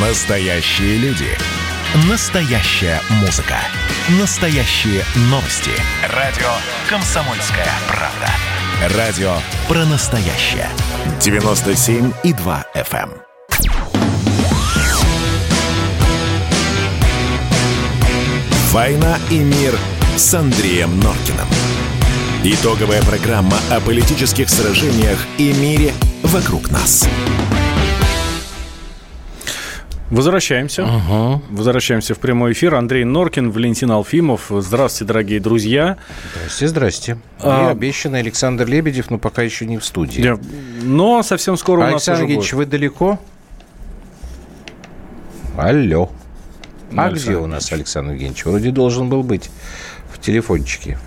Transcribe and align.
Настоящие 0.00 0.96
люди. 0.98 1.26
Настоящая 2.08 3.00
музыка. 3.20 3.56
Настоящие 4.20 5.02
новости. 5.22 5.72
Радио 6.14 6.46
«Комсомольская 6.88 7.66
правда». 7.88 8.96
Радио 8.96 9.32
про 9.66 9.84
настоящее. 9.86 10.68
97,2 11.18 12.64
FM. 12.76 13.10
«Война 18.70 19.18
и 19.30 19.38
мир» 19.40 19.76
с 20.16 20.32
Андреем 20.32 21.00
Норкиным. 21.00 21.48
Итоговая 22.44 23.02
программа 23.02 23.58
о 23.68 23.80
политических 23.80 24.48
сражениях 24.48 25.18
и 25.38 25.52
мире 25.52 25.92
вокруг 26.22 26.70
нас. 26.70 27.08
Возвращаемся. 30.10 30.84
Ага. 30.86 31.42
Возвращаемся 31.50 32.14
в 32.14 32.18
прямой 32.18 32.52
эфир. 32.52 32.74
Андрей 32.74 33.04
Норкин, 33.04 33.50
Валентин 33.50 33.90
Алфимов. 33.90 34.46
Здравствуйте, 34.50 35.04
дорогие 35.08 35.38
друзья. 35.40 35.98
Здрасте, 36.34 36.68
здрасте. 36.68 37.18
А- 37.40 37.66
И 37.68 37.70
обещанный 37.72 38.20
Александр 38.20 38.66
Лебедев, 38.66 39.10
но 39.10 39.18
пока 39.18 39.42
еще 39.42 39.66
не 39.66 39.76
в 39.76 39.84
студии. 39.84 40.22
Я- 40.22 40.38
Но 40.82 41.22
совсем 41.22 41.58
скоро 41.58 41.80
у 41.80 41.82
нас 41.82 41.92
Александр 41.92 42.22
Евгеньевич, 42.22 42.52
вы 42.54 42.64
далеко? 42.66 43.18
Алло. 45.58 46.10
А 46.96 47.04
Александр 47.06 47.30
где 47.32 47.36
у 47.36 47.46
нас 47.46 47.70
Александр 47.72 48.12
Евгеньевич? 48.12 48.44
Вроде 48.46 48.70
должен 48.70 49.10
был 49.10 49.22
быть 49.22 49.50
в 50.10 50.18
телефончике. 50.20 50.98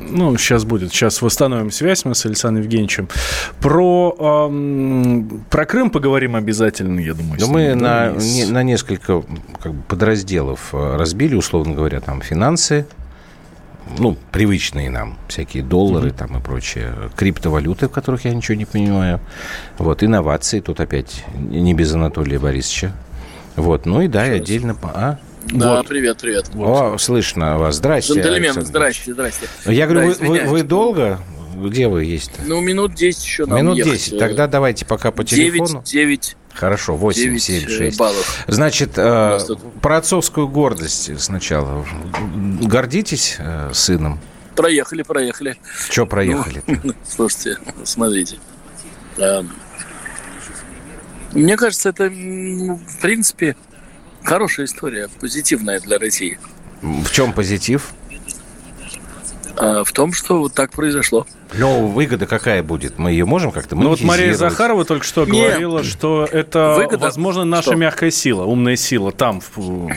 Ну, 0.00 0.36
сейчас 0.38 0.64
будет. 0.64 0.92
Сейчас 0.92 1.20
восстановим 1.22 1.70
связь 1.70 2.04
мы 2.04 2.14
с 2.14 2.24
Александром 2.26 2.62
Евгеньевичем. 2.64 3.08
Про, 3.60 4.16
ам, 4.18 5.44
про 5.50 5.66
Крым 5.66 5.90
поговорим 5.90 6.36
обязательно, 6.36 6.98
я 7.00 7.14
думаю. 7.14 7.38
Но 7.40 7.46
мы 7.48 7.74
на, 7.74 8.10
не- 8.12 8.46
на 8.46 8.62
несколько 8.62 9.22
как 9.62 9.74
бы, 9.74 9.82
подразделов 9.82 10.70
э, 10.72 10.96
разбили, 10.96 11.34
условно 11.34 11.74
говоря, 11.74 12.00
там 12.00 12.22
финансы, 12.22 12.86
ну, 13.98 14.16
привычные 14.32 14.88
нам, 14.90 15.16
всякие 15.28 15.62
доллары 15.62 16.10
там 16.12 16.38
и 16.38 16.40
прочее, 16.40 16.94
криптовалюты, 17.16 17.88
в 17.88 17.90
которых 17.90 18.24
я 18.24 18.32
ничего 18.32 18.56
не 18.56 18.64
понимаю, 18.64 19.20
вот, 19.78 20.02
инновации, 20.02 20.60
тут 20.60 20.80
опять 20.80 21.24
не 21.34 21.74
без 21.74 21.92
Анатолия 21.92 22.38
Борисовича, 22.38 22.92
вот, 23.56 23.86
ну 23.86 24.00
и 24.00 24.08
да, 24.08 24.26
и 24.26 24.36
отдельно... 24.36 24.76
А? 24.82 25.18
Да, 25.46 25.76
Вот. 25.76 25.88
привет, 25.88 26.18
привет. 26.18 26.50
О, 26.54 26.96
слышно 26.98 27.58
вас. 27.58 27.76
Здрасте. 27.76 28.14
Джентльмен, 28.14 28.52
здрасте, 28.64 29.12
здрасте. 29.14 29.46
Ильич. 29.64 29.78
Я 29.78 29.86
говорю, 29.86 30.14
Да, 30.14 30.16
вы- 30.26 30.28
вы, 30.28 30.44
вы 30.44 30.62
долго? 30.62 31.20
Где 31.56 31.88
вы 31.88 32.04
есть-то? 32.04 32.40
Ну, 32.46 32.60
минут 32.60 32.94
10 32.94 33.22
еще 33.24 33.44
нам 33.44 33.58
Минут 33.58 33.76
ехать. 33.76 33.92
10. 33.92 34.18
Тогда 34.18 34.46
давайте 34.46 34.86
пока 34.86 35.10
по 35.10 35.24
9, 35.24 35.52
телефону. 35.52 35.82
9, 35.84 36.36
Хорошо, 36.54 36.94
8, 36.96 37.22
9 37.22 37.42
7, 37.42 37.68
6. 37.68 37.98
баллов. 37.98 38.44
Значит, 38.46 38.92
э, 38.96 39.38
тут- 39.46 39.60
про 39.80 39.98
отцовскую 39.98 40.48
гордость 40.48 41.20
сначала. 41.20 41.84
Гордитесь 42.62 43.36
э, 43.38 43.70
сыном? 43.74 44.20
Проехали, 44.56 45.02
проехали. 45.02 45.56
Че 45.90 46.06
проехали? 46.06 46.62
Ну, 46.66 46.94
слушайте, 47.08 47.56
смотрите. 47.84 48.36
А, 49.18 49.44
Мне 51.32 51.56
кажется, 51.56 51.90
это, 51.90 52.08
в 52.08 53.00
принципе, 53.02 53.56
хорошая 54.24 54.66
история, 54.66 55.08
позитивная 55.20 55.80
для 55.80 55.98
России. 55.98 56.38
В 56.82 57.10
чем 57.10 57.32
позитив? 57.32 57.90
А, 59.56 59.84
В 59.84 59.92
том, 59.92 60.12
что 60.12 60.38
вот 60.38 60.54
так 60.54 60.70
произошло. 60.70 61.26
Ну, 61.54 61.88
выгода 61.88 62.26
какая 62.26 62.62
будет? 62.62 62.98
Мы 62.98 63.10
ее 63.12 63.24
можем 63.26 63.50
как-то 63.50 63.74
Ну 63.76 63.88
вот 63.88 64.00
Мария? 64.02 64.32
Захарова 64.34 64.84
только 64.84 65.04
что 65.04 65.24
Не. 65.26 65.32
говорила, 65.48 65.82
что 65.82 66.24
это, 66.30 66.74
Выгода? 66.78 66.98
возможно, 67.04 67.44
наша 67.44 67.70
Что? 67.70 67.74
мягкая 67.74 68.10
сила, 68.10 68.44
умная 68.44 68.76
сила 68.76 69.12
там, 69.12 69.40
в- 69.40 69.56
в- 69.56 69.90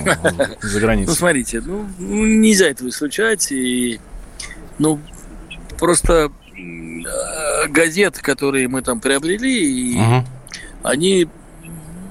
за 0.62 0.80
Ну, 0.80 0.86
границей. 0.86 1.16
смотрите, 1.16 1.62
ну, 1.62 1.86
ну, 2.00 2.26
нельзя 2.26 2.68
этого 2.70 2.90
исключать. 2.90 3.52
И, 3.52 4.00
ну, 4.80 5.00
просто 5.78 6.32
э, 6.58 7.68
газеты, 7.70 8.22
которые 8.22 8.68
мы 8.68 8.82
там 8.82 9.00
приобрели, 9.00 9.94
и 9.94 9.98
Мгм. 9.98 10.26
они 10.82 11.28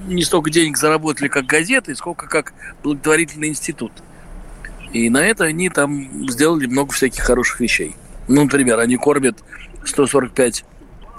не 0.07 0.23
столько 0.23 0.49
денег 0.49 0.77
заработали 0.77 1.27
как 1.27 1.45
газеты, 1.45 1.95
сколько 1.95 2.27
как 2.27 2.53
благотворительный 2.83 3.47
институт. 3.49 3.91
И 4.91 5.09
на 5.09 5.25
это 5.25 5.45
они 5.45 5.69
там 5.69 6.29
сделали 6.29 6.67
много 6.67 6.91
всяких 6.93 7.23
хороших 7.23 7.59
вещей. 7.59 7.95
Ну, 8.27 8.43
например, 8.43 8.79
они 8.79 8.95
кормят 8.97 9.43
145 9.85 10.63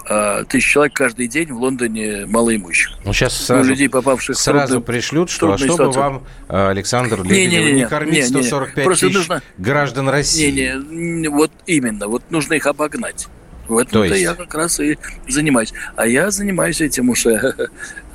э, 0.07 0.43
тысяч 0.47 0.71
человек 0.71 0.93
каждый 0.93 1.27
день 1.27 1.51
в 1.51 1.57
Лондоне 1.57 2.25
малоимущих. 2.25 2.91
Ну, 3.03 3.11
сейчас 3.13 3.37
Ну, 3.39 3.45
сразу, 3.45 3.69
людей, 3.69 3.89
попавших 3.89 4.37
сразу 4.37 4.75
трудную- 4.75 4.81
пришлют, 4.85 5.29
что 5.29 5.51
а 5.53 5.57
чтобы 5.57 5.73
ситуацию. 5.73 6.03
вам, 6.03 6.23
э, 6.47 6.67
Александр 6.69 7.23
Не, 7.23 7.29
Лебедев, 7.29 7.51
не, 7.51 7.57
не, 7.57 7.71
не, 7.73 7.81
не, 7.81 7.87
кормить 7.87 8.13
не, 8.13 8.19
не. 8.21 8.43
145 8.43 8.85
Просто 8.85 9.07
тысяч 9.07 9.17
нужно- 9.17 9.41
граждан 9.57 10.09
России. 10.09 10.51
Не-не, 10.51 11.29
вот 11.29 11.51
именно, 11.65 12.07
вот 12.07 12.23
нужно 12.31 12.53
их 12.53 12.65
обогнать. 12.67 13.27
В 13.67 13.75
То 13.75 13.81
этом-то 13.81 14.03
есть? 14.05 14.21
я 14.21 14.33
как 14.35 14.53
раз 14.53 14.79
и 14.79 14.97
занимаюсь. 15.27 15.73
А 15.95 16.05
я 16.07 16.31
занимаюсь 16.31 16.81
этим 16.81 17.09
уже 17.09 17.53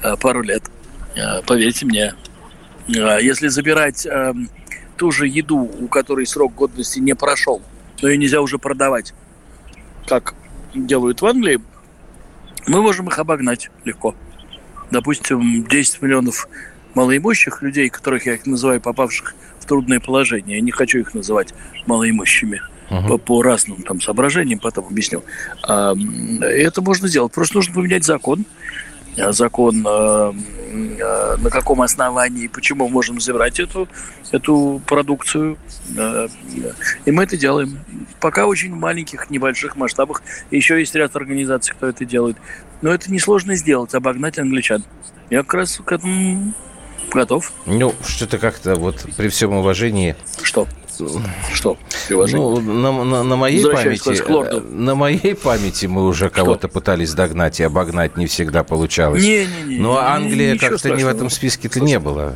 э, 0.02 0.16
пару 0.20 0.42
лет. 0.42 0.62
Э, 1.16 1.42
Поверьте 1.46 1.86
мне. 1.86 2.14
Э, 2.88 3.18
Если 3.20 3.48
забирать 3.48 4.06
эм, 4.06 4.48
ту 4.96 5.10
же 5.10 5.26
еду, 5.26 5.58
у 5.58 5.88
которой 5.88 6.26
срок 6.26 6.54
годности 6.54 6.98
не 7.00 7.14
прошел, 7.14 7.62
но 8.00 8.08
ее 8.08 8.16
нельзя 8.16 8.40
уже 8.40 8.58
продавать, 8.58 9.12
как 10.06 10.34
делают 10.74 11.20
в 11.20 11.26
Англии, 11.26 11.60
мы 12.66 12.82
можем 12.82 13.08
их 13.08 13.18
обогнать 13.18 13.70
легко. 13.84 14.14
Допустим, 14.90 15.64
10 15.66 16.02
миллионов 16.02 16.48
малоимущих 16.94 17.62
людей, 17.62 17.88
которых 17.88 18.26
я 18.26 18.34
их 18.34 18.46
называю 18.46 18.80
попавших 18.80 19.34
в 19.58 19.64
трудное 19.64 20.00
положение. 20.00 20.56
Я 20.58 20.62
не 20.62 20.70
хочу 20.72 20.98
их 20.98 21.14
называть 21.14 21.54
малоимущими 21.86 22.62
Мгм. 22.90 23.08
по, 23.08 23.18
по 23.18 23.42
разным 23.42 23.82
там 23.82 24.00
соображениям, 24.00 24.58
потом 24.58 24.86
объясню. 24.86 25.22
А, 25.62 25.94
это 26.40 26.82
можно 26.82 27.08
сделать. 27.08 27.32
Просто 27.32 27.56
нужно 27.56 27.74
поменять 27.74 28.04
закон. 28.04 28.44
А, 29.18 29.32
Закон, 29.32 29.84
а, 29.86 30.32
а, 30.32 31.36
на 31.36 31.50
каком 31.50 31.82
основании, 31.82 32.46
почему 32.46 32.86
мы 32.86 32.92
можем 32.92 33.20
забирать 33.20 33.58
эту, 33.58 33.88
эту 34.30 34.80
продукцию. 34.86 35.58
И 37.04 37.10
мы 37.10 37.24
это 37.24 37.36
делаем. 37.36 37.78
Пока 38.20 38.46
очень 38.46 38.72
в 38.72 38.76
маленьких, 38.76 39.30
небольших 39.30 39.76
масштабах. 39.76 40.22
Еще 40.50 40.78
есть 40.78 40.94
ряд 40.94 41.16
организаций, 41.16 41.74
кто 41.74 41.88
это 41.88 42.04
делает. 42.04 42.36
Но 42.82 42.92
это 42.92 43.12
несложно 43.12 43.56
сделать, 43.56 43.94
обогнать 43.94 44.38
англичан. 44.38 44.84
Я 45.28 45.42
как 45.42 45.54
раз 45.54 45.80
к 45.84 45.90
этому 45.92 46.54
готов. 47.12 47.52
Ну, 47.66 47.94
что-то 48.06 48.38
как-то 48.38 48.76
вот 48.76 49.04
при 49.16 49.28
всем 49.28 49.52
уважении 49.52 50.16
Что? 50.42 50.66
Что? 51.52 51.76
Ну, 52.08 52.60
на, 52.60 53.04
на- 53.04 53.22
на 53.22 53.36
моей 53.36 53.64
памяти, 53.64 54.22
э, 54.28 54.60
на 54.60 54.94
моей 54.94 55.34
памяти 55.34 55.86
мы 55.86 56.06
уже 56.06 56.30
кого-то 56.30 56.68
пытались 56.68 57.12
догнать 57.14 57.60
и 57.60 57.62
обогнать, 57.62 58.16
не 58.16 58.26
всегда 58.26 58.64
получалось. 58.64 59.22
Не-не-не. 59.22 59.78
Но 59.78 59.98
Англия 59.98 60.56
как-то 60.56 60.90
не 60.90 61.04
в 61.04 61.08
этом 61.08 61.30
списке-то 61.30 61.80
не 61.80 61.98
было. 61.98 62.34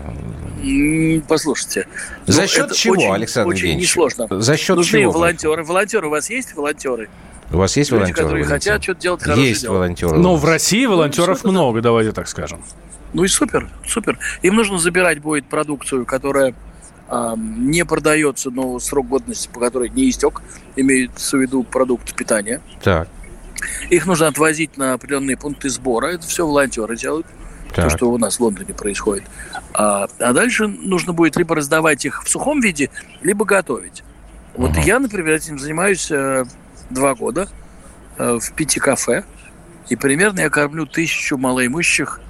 Послушайте. 1.29 1.87
За 2.27 2.43
ну, 2.43 2.49
счет 2.49 2.73
чего, 2.73 2.95
очень- 2.95 3.13
Александр 3.13 3.51
Очень 3.51 3.59
Евгеньевич? 3.61 3.91
несложно. 3.91 4.41
За 4.41 4.57
счет 4.57 4.77
Нужны 4.77 5.01
чего? 5.01 5.13
волонтеры. 5.13 5.63
Волонтеры 5.65 6.07
у 6.07 6.11
вас 6.11 6.31
есть 6.31 6.55
волонтеры? 6.55 7.09
У 7.53 7.59
вас 7.59 7.77
есть 7.77 7.91
Люди, 7.91 8.01
волонтеры? 8.01 8.23
которые 8.25 8.45
Валентин? 8.45 8.71
хотят 8.71 8.83
что-то 8.83 9.01
делать 9.01 9.23
хорошее 9.23 9.49
Есть 9.49 9.63
дело. 9.63 9.75
волонтеры. 9.75 10.17
Но 10.19 10.35
у 10.35 10.37
в. 10.37 10.45
России 10.45 10.87
волонтеров 10.87 11.43
да. 11.43 11.51
много, 11.51 11.83
давайте 11.83 12.13
так 12.13 12.29
скажем. 12.29 12.65
Ну 13.13 13.25
и 13.25 13.29
супер, 13.29 13.69
супер. 13.87 14.19
Им 14.43 14.57
нужно 14.57 14.79
забирать 14.79 15.21
будет 15.21 15.45
продукцию, 15.47 16.05
которая 16.07 16.55
не 17.37 17.85
продается, 17.85 18.51
но 18.51 18.79
срок 18.79 19.09
годности, 19.09 19.49
по 19.53 19.61
которой 19.61 19.89
не 19.91 20.11
истек, 20.11 20.43
имеется 20.77 21.37
в 21.37 21.41
виду 21.41 21.63
продукт 21.63 22.15
питания. 22.15 22.61
Так, 22.83 23.09
Их 23.91 24.07
нужно 24.07 24.29
отвозить 24.29 24.77
на 24.77 24.95
определенные 24.95 25.37
пункты 25.37 25.69
сбора. 25.69 26.09
Это 26.09 26.27
все 26.27 26.47
волонтеры 26.47 26.97
делают. 26.97 27.27
То, 27.75 27.83
так. 27.83 27.91
что 27.91 28.11
у 28.11 28.19
нас 28.19 28.37
в 28.37 28.41
Лондоне 28.41 28.73
происходит. 28.73 29.25
А, 29.73 30.07
а 30.21 30.33
дальше 30.33 30.69
нужно 30.69 31.13
будет 31.13 31.37
либо 31.37 31.57
раздавать 31.57 32.05
их 32.05 32.23
в 32.23 32.29
сухом 32.29 32.61
виде, 32.61 32.91
либо 33.21 33.45
готовить. 33.45 34.05
Вот 34.55 34.71
Ага. 34.71 34.81
я, 34.83 35.01
например, 35.01 35.35
этим 35.35 35.59
занимаюсь 35.59 36.09
э, 36.11 36.45
два 36.91 37.17
года 37.17 37.49
э, 38.17 38.39
в 38.41 38.53
пяти 38.53 38.79
кафе. 38.79 39.25
И 39.89 39.97
примерно 39.97 40.41
я 40.41 40.51
кормлю 40.51 40.87
тысячу 40.87 41.37
малоимущих 41.37 42.21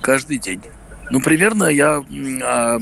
каждый 0.00 0.38
день. 0.38 0.62
Ну, 1.10 1.20
примерно 1.20 1.64
я 1.64 2.02
а, 2.42 2.78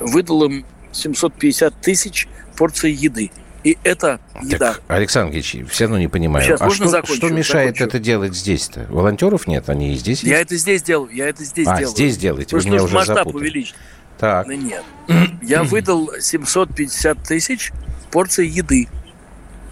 выдал 0.00 0.44
им 0.44 0.64
750 0.92 1.74
тысяч 1.80 2.28
порций 2.56 2.92
еды. 2.92 3.30
И 3.64 3.78
это 3.84 4.20
еда. 4.42 4.74
Так, 4.74 4.82
Александр 4.88 5.34
Ильич, 5.34 5.56
все 5.70 5.84
равно 5.84 5.98
не 5.98 6.08
понимаю. 6.08 6.44
Сейчас 6.44 6.60
а 6.60 6.64
можно 6.64 6.84
что, 6.86 6.90
закончу? 6.90 7.14
что 7.14 7.28
мешает 7.30 7.76
Закончу. 7.76 7.84
это 7.84 7.98
делать 8.00 8.34
здесь-то? 8.34 8.86
Волонтеров 8.88 9.46
нет, 9.46 9.68
они 9.68 9.92
и 9.92 9.96
здесь 9.96 10.24
Я 10.24 10.38
есть? 10.38 10.46
это 10.46 10.56
здесь 10.56 10.82
делаю, 10.82 11.10
я 11.14 11.28
это 11.28 11.44
здесь 11.44 11.68
а, 11.68 11.78
делаю. 11.78 11.94
здесь 11.94 12.16
делаете, 12.16 12.48
вы 12.56 12.60
Просто 12.62 12.70
меня 12.70 12.82
уже 12.82 12.94
масштаб 12.94 13.18
запутали. 13.18 13.36
увеличить. 13.42 13.74
Так, 14.18 14.48
Да 14.48 14.54
нет. 14.56 14.82
Я 15.42 15.62
выдал 15.64 16.10
750 16.20 17.22
тысяч 17.22 17.72
порций 18.10 18.48
еды. 18.48 18.88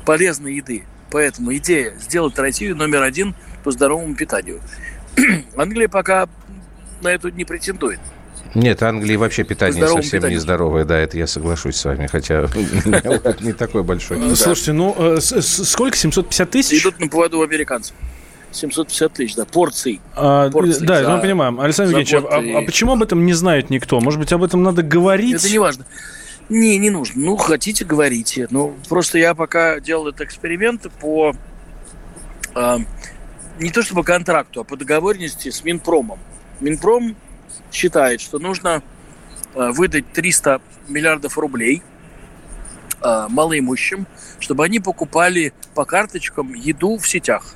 Полезной 0.07 0.55
еды. 0.55 0.85
Поэтому 1.11 1.55
идея 1.57 1.93
сделать 1.99 2.39
Россию 2.39 2.77
номер 2.77 3.03
один 3.03 3.35
по 3.65 3.73
здоровому 3.73 4.15
питанию. 4.15 4.61
Англия 5.57 5.89
пока 5.89 6.29
на 7.03 7.09
это 7.09 7.31
не 7.33 7.45
претендует. 7.45 7.99
Нет, 8.55 8.83
Англии 8.83 9.17
вообще 9.17 9.45
питание 9.45 9.87
совсем 9.87 10.19
питанию. 10.19 10.39
нездоровое, 10.39 10.85
да, 10.85 10.99
это 10.99 11.17
я 11.17 11.27
соглашусь 11.27 11.77
с 11.77 11.85
вами, 11.85 12.07
хотя 12.07 12.49
не 13.41 13.53
такой 13.53 13.85
большой. 13.85 14.35
Слушайте, 14.35 14.73
ну 14.73 14.95
э, 14.99 15.21
сколько, 15.21 15.97
750 15.97 16.51
тысяч? 16.51 16.83
Идут 16.83 16.99
на 16.99 17.09
поводу 17.09 17.39
у 17.39 17.43
американцев. 17.43 17.95
750 18.53 19.13
тысяч, 19.13 19.35
да, 19.37 19.45
порций. 19.45 20.01
А, 20.15 20.51
порций 20.51 20.85
да, 20.85 21.05
за, 21.05 21.11
мы 21.11 21.21
понимаем. 21.21 21.61
Александр 21.61 21.97
Евгеньевич, 21.97 22.25
а, 22.29 22.59
а 22.59 22.63
почему 22.63 22.93
об 22.93 23.03
этом 23.03 23.25
не 23.25 23.33
знает 23.33 23.71
никто? 23.71 24.01
Может 24.01 24.19
быть, 24.19 24.33
об 24.33 24.43
этом 24.43 24.63
надо 24.63 24.83
говорить? 24.83 25.37
Это 25.37 25.49
не 25.49 25.59
важно. 25.59 25.87
Не, 26.49 26.77
не 26.79 26.91
нужно. 26.91 27.23
Ну, 27.23 27.37
хотите, 27.37 27.85
говорите. 27.85 28.49
Ну, 28.51 28.75
просто 28.89 29.19
я 29.19 29.35
пока 29.35 29.79
делал 29.79 30.09
этот 30.09 30.23
эксперимент 30.23 30.91
по... 31.01 31.33
Э, 32.57 32.79
не 33.61 33.71
то 33.71 33.83
чтобы 33.83 34.03
контракту, 34.03 34.63
а 34.63 34.65
по 34.65 34.77
договоренности 34.77 35.51
с 35.51 35.63
Минпромом. 35.63 36.19
Минпром 36.59 37.15
считает, 37.73 38.21
что 38.21 38.39
нужно 38.39 38.83
э, 39.55 39.71
выдать 39.71 40.13
300 40.13 40.61
миллиардов 40.89 41.39
рублей 41.39 41.83
э, 43.03 43.27
малоимущим, 43.29 44.07
чтобы 44.39 44.65
они 44.65 44.81
покупали 44.81 45.53
по 45.75 45.85
карточкам 45.85 46.55
еду 46.55 46.99
в 46.99 47.09
сетях. 47.09 47.55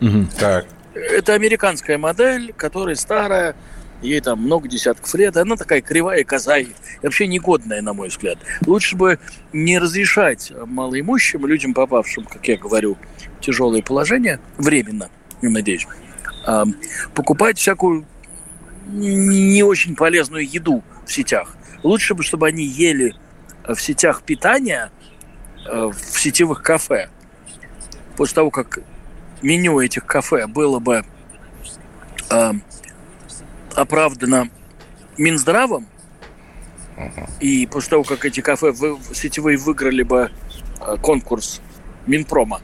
Угу. 0.00 0.26
Так. 0.38 0.66
Это 0.94 1.34
американская 1.34 1.98
модель, 1.98 2.52
которая 2.56 2.96
старая, 2.96 3.54
ей 4.02 4.20
там 4.20 4.40
много 4.40 4.68
десятков 4.68 5.14
лет, 5.14 5.36
она 5.36 5.56
такая 5.56 5.80
кривая 5.82 6.24
коза, 6.24 6.58
и 6.58 6.68
вообще 7.02 7.26
негодная, 7.26 7.82
на 7.82 7.92
мой 7.92 8.08
взгляд. 8.08 8.38
Лучше 8.66 8.96
бы 8.96 9.18
не 9.52 9.78
разрешать 9.78 10.52
малоимущим, 10.66 11.46
людям, 11.46 11.74
попавшим, 11.74 12.24
как 12.24 12.46
я 12.48 12.56
говорю, 12.56 12.96
в 13.38 13.44
тяжелое 13.44 13.82
положение, 13.82 14.40
временно, 14.56 15.10
я 15.42 15.50
надеюсь, 15.50 15.86
а, 16.46 16.64
покупать 17.14 17.58
всякую 17.58 18.06
не 18.92 19.62
очень 19.62 19.96
полезную 19.96 20.48
еду 20.48 20.82
в 21.06 21.12
сетях. 21.12 21.56
Лучше 21.82 22.14
бы, 22.14 22.22
чтобы 22.22 22.46
они 22.46 22.64
ели 22.64 23.14
в 23.66 23.76
сетях 23.76 24.22
питания, 24.22 24.90
э, 25.66 25.90
в 25.92 26.20
сетевых 26.20 26.62
кафе, 26.62 27.08
после 28.16 28.34
того, 28.34 28.50
как 28.50 28.80
меню 29.42 29.80
этих 29.80 30.04
кафе 30.06 30.46
было 30.46 30.78
бы 30.78 31.04
э, 32.30 32.52
оправдано 33.74 34.50
Минздравом, 35.16 35.86
и 37.40 37.66
после 37.66 37.90
того, 37.90 38.04
как 38.04 38.24
эти 38.24 38.40
кафе 38.40 38.72
вы, 38.72 38.98
сетевые 39.14 39.56
выиграли 39.56 40.02
бы 40.02 40.30
э, 40.80 40.96
конкурс 41.00 41.60
Минпрома, 42.06 42.60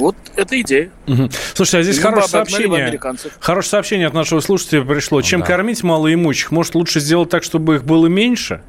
вот 0.00 0.16
это 0.36 0.60
идея. 0.60 0.90
Угу. 1.06 1.30
Слушайте, 1.54 1.78
а 1.78 1.82
здесь 1.82 1.96
Либо 1.98 2.08
хорошее 2.10 2.28
сообщение. 2.30 3.00
Хорошее 3.38 3.70
сообщение 3.70 4.06
от 4.06 4.14
нашего 4.14 4.40
слушателя 4.40 4.82
пришло. 4.82 5.22
Чем 5.22 5.40
да. 5.40 5.46
кормить 5.46 5.82
малоимущих? 5.82 6.50
Может, 6.50 6.74
лучше 6.74 7.00
сделать 7.00 7.30
так, 7.30 7.42
чтобы 7.42 7.76
их 7.76 7.84
было 7.84 8.06
меньше? 8.06 8.62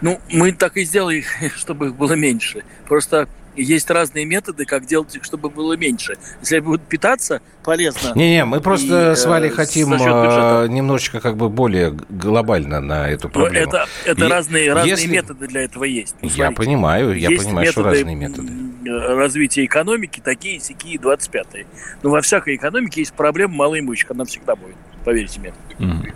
Ну, 0.00 0.20
мы 0.30 0.52
так 0.52 0.76
и 0.76 0.84
сделали, 0.84 1.24
чтобы 1.56 1.88
их 1.88 1.94
было 1.94 2.12
меньше. 2.12 2.62
Просто 2.86 3.28
есть 3.58 3.90
разные 3.90 4.24
методы, 4.24 4.64
как 4.64 4.86
делать 4.86 5.14
их, 5.16 5.24
чтобы 5.24 5.50
было 5.50 5.76
меньше. 5.76 6.16
Если 6.40 6.60
будут 6.60 6.82
питаться 6.82 7.40
полезно. 7.64 8.12
Не-не, 8.14 8.44
мы 8.44 8.60
просто 8.60 9.12
и, 9.12 9.16
с 9.16 9.26
Валей 9.26 9.50
э, 9.50 9.52
хотим 9.52 9.92
э, 9.94 10.66
немножечко 10.68 11.20
как 11.20 11.36
бы 11.36 11.48
более 11.48 11.90
глобально 12.08 12.80
на 12.80 13.08
эту 13.08 13.28
проблему. 13.28 13.68
это 13.68 13.86
это 14.04 14.24
и, 14.24 14.28
разные, 14.28 14.72
разные 14.72 14.90
если... 14.90 15.08
методы 15.08 15.48
для 15.48 15.62
этого 15.62 15.84
есть. 15.84 16.14
Ну, 16.22 16.28
я 16.28 16.50
понимаю, 16.52 17.18
я 17.18 17.28
понимаю, 17.30 17.70
что 17.72 17.82
разные 17.82 18.14
методы. 18.14 18.52
Развития 18.84 19.64
экономики, 19.64 20.20
такие, 20.22 20.60
сякие, 20.60 20.96
25-е. 20.96 21.66
Но 22.02 22.10
во 22.10 22.20
всякой 22.20 22.56
экономике 22.56 23.00
есть 23.00 23.12
проблема 23.12 23.54
малоимущих, 23.54 24.10
она 24.10 24.24
всегда 24.24 24.56
будет, 24.56 24.76
поверьте 25.04 25.40
мне. 25.40 25.52
Угу. 25.78 26.06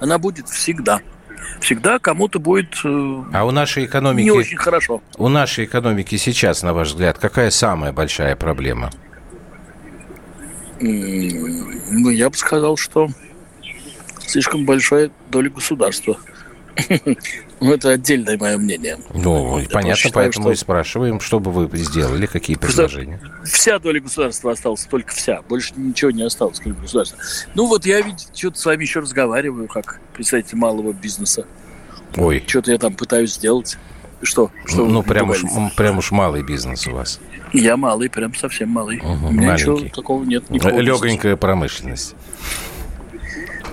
Она 0.00 0.18
будет 0.18 0.48
всегда 0.48 1.00
всегда 1.60 1.98
кому-то 1.98 2.38
будет 2.38 2.74
э, 2.84 3.22
а 3.32 3.44
у 3.44 3.50
нашей 3.50 3.86
экономики, 3.86 4.24
не 4.24 4.30
очень 4.30 4.56
хорошо. 4.56 5.02
У 5.16 5.28
нашей 5.28 5.64
экономики 5.64 6.16
сейчас, 6.16 6.62
на 6.62 6.74
ваш 6.74 6.88
взгляд, 6.88 7.18
какая 7.18 7.50
самая 7.50 7.92
большая 7.92 8.36
проблема? 8.36 8.90
Ну, 10.80 12.10
я 12.10 12.28
бы 12.28 12.36
сказал, 12.36 12.76
что 12.76 13.08
слишком 14.26 14.64
большая 14.66 15.10
доля 15.30 15.50
государства. 15.50 16.18
Ну, 17.60 17.72
это 17.72 17.90
отдельное 17.90 18.36
мое 18.36 18.58
мнение. 18.58 18.98
Ну, 19.14 19.58
я 19.58 19.68
понятно, 19.68 19.96
считаю, 19.96 20.26
поэтому 20.26 20.46
что... 20.46 20.52
и 20.52 20.56
спрашиваем, 20.56 21.20
что 21.20 21.40
бы 21.40 21.50
вы 21.50 21.78
сделали, 21.78 22.26
какие 22.26 22.56
предложения. 22.56 23.20
Вся 23.44 23.78
доля 23.78 24.00
государства 24.00 24.52
осталась, 24.52 24.84
только 24.84 25.14
вся. 25.14 25.42
Больше 25.48 25.72
ничего 25.76 26.10
не 26.10 26.22
осталось, 26.22 26.58
кроме 26.60 26.78
государства. 26.78 27.18
Ну, 27.54 27.66
вот 27.66 27.86
я 27.86 28.00
ведь 28.00 28.28
что-то 28.34 28.58
с 28.58 28.66
вами 28.66 28.82
еще 28.82 29.00
разговариваю, 29.00 29.68
как 29.68 30.00
представитель 30.14 30.58
малого 30.58 30.92
бизнеса. 30.92 31.46
Ой. 32.16 32.44
Что-то 32.46 32.72
я 32.72 32.78
там 32.78 32.94
пытаюсь 32.94 33.34
сделать. 33.34 33.78
Что? 34.22 34.50
что 34.64 34.86
ну, 34.86 35.02
прям 35.02 35.30
уж, 35.30 35.42
прям 35.76 35.98
уж 35.98 36.10
малый 36.10 36.42
бизнес 36.42 36.86
у 36.86 36.92
вас. 36.92 37.20
Я 37.52 37.76
малый, 37.76 38.08
прям 38.08 38.34
совсем 38.34 38.70
малый. 38.70 38.98
Угу, 38.98 39.28
у 39.28 39.30
меня 39.30 39.48
маленький. 39.48 39.70
ничего 39.70 39.88
такого 39.94 40.24
нет. 40.24 40.44
Легонькая 40.50 41.36
промышленность. 41.36 42.14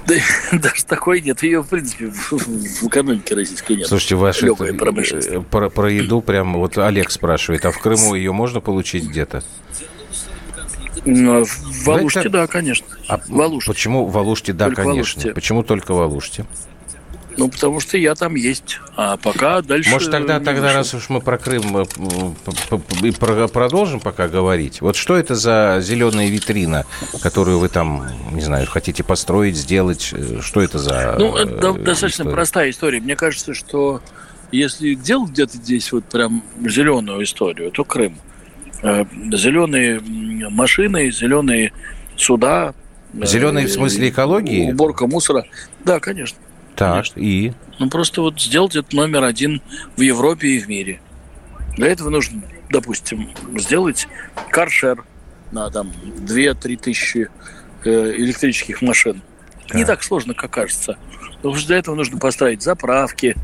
Да, 0.07 0.15
даже 0.57 0.85
такой 0.85 1.21
нет. 1.21 1.41
Ее, 1.43 1.61
в 1.61 1.67
принципе, 1.67 2.07
в, 2.07 2.87
экономике 2.87 3.35
российской 3.35 3.77
нет. 3.77 3.87
Слушайте, 3.87 4.15
ваша 4.15 4.47
это, 4.47 4.65
э, 4.65 5.41
про, 5.41 5.69
про 5.69 5.91
еду 5.91 6.21
прям 6.21 6.53
вот 6.53 6.77
Олег 6.77 7.11
спрашивает, 7.11 7.65
а 7.65 7.71
в 7.71 7.79
Крыму 7.79 8.15
ее 8.15 8.31
можно 8.31 8.59
получить 8.61 9.05
где-то? 9.05 9.43
Ну, 11.05 11.43
в 11.45 11.89
Алуште, 11.89 12.29
да, 12.29 12.47
конечно. 12.47 12.85
А 13.07 13.19
в 13.27 13.41
Алуште. 13.41 13.71
Почему 13.71 14.05
в 14.05 14.17
Алуште, 14.17 14.53
да, 14.53 14.65
только 14.67 14.83
конечно. 14.83 15.33
Почему 15.33 15.63
только 15.63 15.93
в 15.93 16.01
Алуште? 16.01 16.45
Ну, 17.37 17.49
потому 17.49 17.79
что 17.79 17.97
я 17.97 18.15
там 18.15 18.35
есть. 18.35 18.79
А 18.95 19.17
пока 19.17 19.61
дальше... 19.61 19.89
Может, 19.89 20.11
тогда, 20.11 20.39
тогда 20.39 20.73
раз 20.73 20.93
уж 20.93 21.09
мы 21.09 21.21
про 21.21 21.37
Крым 21.37 21.77
э, 21.77 21.85
и 23.03 23.11
продолжим 23.11 23.99
пока 23.99 24.27
говорить. 24.27 24.81
Вот 24.81 24.95
что 24.95 25.15
это 25.15 25.35
за 25.35 25.79
зеленая 25.81 26.27
витрина, 26.27 26.85
которую 27.21 27.59
вы 27.59 27.69
там, 27.69 28.05
не 28.33 28.41
знаю, 28.41 28.67
хотите 28.67 29.03
построить, 29.03 29.55
сделать? 29.55 30.11
Э, 30.13 30.41
что 30.41 30.61
это 30.61 30.77
за 30.77 31.15
Ну, 31.17 31.35
это 31.35 31.55
история? 31.55 31.83
достаточно 31.83 32.25
простая 32.25 32.69
история. 32.69 32.99
Мне 32.99 33.15
кажется, 33.15 33.53
что 33.53 34.01
если 34.51 34.93
делать 34.95 35.31
где-то 35.31 35.57
здесь 35.57 35.91
вот 35.91 36.03
прям 36.05 36.43
зеленую 36.65 37.23
историю, 37.23 37.71
то 37.71 37.83
Крым. 37.83 38.17
Э, 38.83 39.05
зеленые 39.31 40.01
машины, 40.49 41.11
зеленые 41.11 41.71
суда. 42.17 42.73
Зеленые 43.13 43.67
в 43.67 43.71
смысле 43.71 44.09
экологии? 44.09 44.71
Уборка 44.71 45.07
мусора. 45.07 45.45
Да, 45.85 45.99
конечно. 45.99 46.37
Так, 46.75 46.91
Конечно. 46.91 47.19
и? 47.19 47.53
Ну, 47.79 47.89
просто 47.89 48.21
вот 48.21 48.39
сделать 48.39 48.75
это 48.75 48.95
номер 48.95 49.23
один 49.23 49.61
в 49.97 50.01
Европе 50.01 50.47
и 50.49 50.59
в 50.59 50.67
мире. 50.67 51.01
Для 51.75 51.87
этого 51.87 52.09
нужно, 52.09 52.41
допустим, 52.69 53.29
сделать 53.57 54.07
каршер 54.49 55.03
на 55.51 55.69
там 55.69 55.91
2-3 56.17 56.77
тысячи 56.77 57.29
э, 57.83 58.13
электрических 58.17 58.81
машин. 58.81 59.21
Так. 59.67 59.77
Не 59.77 59.85
так 59.85 60.03
сложно, 60.03 60.33
как 60.33 60.51
кажется. 60.51 60.97
Потому 61.37 61.55
что 61.55 61.67
для 61.67 61.77
этого 61.77 61.95
нужно 61.95 62.17
построить 62.17 62.61
заправки, 62.61 63.35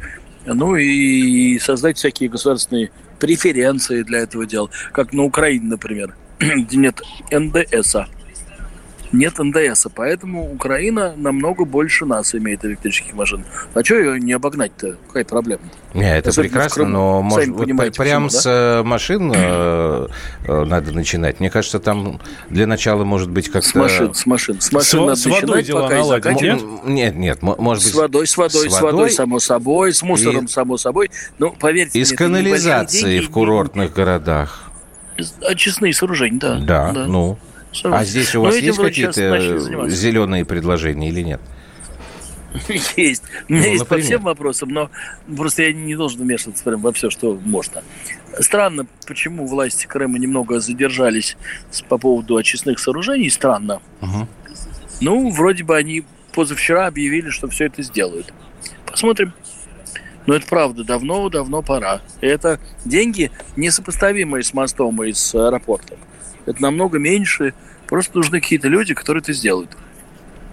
ну 0.45 0.75
и 0.75 1.57
создать 1.59 1.97
всякие 1.97 2.29
государственные 2.29 2.91
преференции 3.19 4.03
для 4.03 4.19
этого 4.19 4.45
дела. 4.45 4.69
Как 4.93 5.13
на 5.13 5.23
Украине, 5.23 5.65
например, 5.65 6.15
где 6.39 6.77
нет 6.77 7.01
НДСа 7.31 8.07
нет 9.11 9.37
НДС, 9.39 9.87
поэтому 9.93 10.51
Украина 10.53 11.13
намного 11.15 11.65
больше 11.65 12.05
нас 12.05 12.35
имеет 12.35 12.65
электрических 12.65 13.13
машин. 13.13 13.45
А 13.73 13.83
что 13.83 13.95
ее 13.95 14.19
не 14.19 14.33
обогнать-то? 14.33 14.97
Какая 15.07 15.25
проблема? 15.25 15.61
-то? 15.63 15.97
Не, 15.97 16.17
это 16.17 16.29
Особенно 16.29 16.49
прекрасно, 16.49 16.75
Крыму, 16.75 16.91
но 16.91 17.21
может, 17.23 17.49
вот 17.49 17.65
прям 17.65 18.25
почему, 18.25 18.29
с 18.29 18.43
да? 18.43 18.79
Э, 18.79 18.83
машин 18.83 19.31
э, 19.33 20.07
э, 20.45 20.63
надо 20.65 20.91
начинать. 20.91 21.39
Мне 21.39 21.49
кажется, 21.49 21.79
там 21.79 22.19
для 22.49 22.67
начала 22.67 23.03
может 23.03 23.29
быть 23.29 23.49
как-то... 23.49 23.67
С 23.67 23.73
машин, 23.75 24.13
с 24.13 24.25
машин. 24.25 24.61
С 24.61 24.71
машин 24.71 24.89
с, 24.89 24.93
надо 24.93 25.15
с 25.15 25.25
водой 25.25 25.63
дела 25.63 25.81
пока 25.83 25.95
наладить, 25.95 26.41
нет? 26.41 26.61
Нет, 26.83 27.15
нет, 27.15 27.41
может 27.41 27.83
быть... 27.83 27.93
С 27.93 27.95
водой, 27.95 28.27
с 28.27 28.37
водой, 28.37 28.69
с 28.69 28.73
водой, 28.73 28.79
с 28.79 28.81
водой 28.81 29.11
само 29.11 29.39
собой, 29.39 29.93
с 29.93 30.03
мусором, 30.03 30.45
и... 30.45 30.47
само 30.47 30.77
собой. 30.77 31.09
Ну, 31.39 31.51
поверьте 31.51 31.99
Из 31.99 32.11
мне, 32.11 32.17
канализации 32.17 33.19
в 33.19 33.31
курортных 33.31 33.93
городах. 33.93 34.69
Очистные 35.41 35.93
сооружения, 35.93 36.39
да. 36.39 36.59
Да, 36.59 36.91
да. 36.91 37.05
ну... 37.07 37.39
А 37.83 38.03
здесь 38.03 38.35
у 38.35 38.41
вас 38.41 38.55
Но 38.55 38.59
есть 38.59 38.79
какие-то 38.79 39.89
зеленые 39.89 40.45
предложения 40.45 41.09
или 41.09 41.21
нет? 41.21 41.41
Есть. 42.95 43.23
У 43.49 43.53
меня 43.53 43.63
ну, 43.63 43.69
есть 43.71 43.79
например. 43.79 43.85
по 43.85 44.05
всем 44.05 44.21
вопросам, 44.23 44.69
но 44.69 44.89
просто 45.35 45.63
я 45.63 45.73
не 45.73 45.95
должен 45.95 46.21
вмешиваться 46.21 46.63
прям 46.63 46.81
во 46.81 46.91
все, 46.91 47.09
что 47.09 47.39
можно. 47.43 47.83
Странно, 48.39 48.87
почему 49.05 49.45
власти 49.45 49.85
Крыма 49.85 50.17
немного 50.17 50.59
задержались 50.59 51.37
по 51.89 51.97
поводу 51.97 52.35
очистных 52.35 52.79
сооружений. 52.79 53.29
Странно. 53.29 53.81
Угу. 54.01 54.27
Ну, 55.01 55.29
вроде 55.29 55.63
бы 55.63 55.75
они 55.75 56.03
позавчера 56.33 56.87
объявили, 56.87 57.29
что 57.29 57.47
все 57.47 57.65
это 57.65 57.81
сделают. 57.83 58.33
Посмотрим. 58.85 59.33
Но 60.25 60.35
это 60.35 60.45
правда, 60.47 60.83
давно-давно 60.83 61.61
пора. 61.61 62.01
Это 62.19 62.59
деньги 62.83 63.31
несопоставимые 63.55 64.43
с 64.43 64.53
мостом 64.53 65.01
и 65.03 65.13
с 65.13 65.33
аэропортом. 65.33 65.97
Это 66.45 66.61
намного 66.61 66.99
меньше. 66.99 67.53
Просто 67.87 68.17
нужны 68.17 68.41
какие-то 68.41 68.67
люди, 68.67 68.93
которые 68.93 69.21
это 69.21 69.33
сделают. 69.33 69.71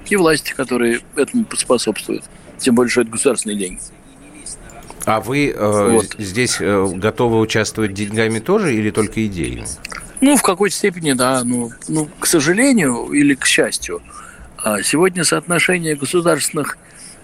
И 0.09 0.17
власти, 0.17 0.53
которые 0.53 1.01
этому 1.17 1.47
способствуют. 1.57 2.25
Тем 2.59 2.75
более, 2.75 2.91
что 2.91 3.03
это 3.03 3.11
государственные 3.11 3.59
деньги. 3.59 3.81
А 5.07 5.21
вы 5.21 5.51
э, 5.51 5.91
вот. 5.91 6.15
здесь 6.19 6.59
э, 6.61 6.87
готовы 6.95 7.41
участвовать 7.41 7.93
деньгами 7.93 8.39
тоже 8.39 8.75
или 8.75 8.91
только 8.91 9.27
идеями? 9.27 9.67
Ну, 10.21 10.37
в 10.37 10.43
какой-то 10.43 10.75
степени, 10.75 11.13
да. 11.13 11.43
Ну, 11.45 11.71
ну, 11.89 12.09
к 12.19 12.27
сожалению 12.27 13.11
или 13.13 13.35
к 13.35 13.45
счастью, 13.45 14.03
а 14.57 14.83
сегодня 14.83 15.25
соотношение 15.25 15.97
государственных 15.97 16.79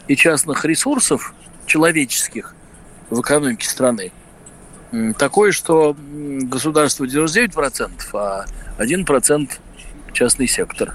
и 0.09 0.17
частных 0.17 0.65
ресурсов 0.65 1.35
человеческих 1.67 2.55
в 3.09 3.21
экономике 3.21 3.67
страны 3.67 4.13
такое, 5.19 5.53
что 5.53 5.97
государство 5.99 7.05
99%, 7.05 7.91
а 8.13 8.45
1% 8.79 9.51
частный 10.13 10.49
сектор. 10.49 10.95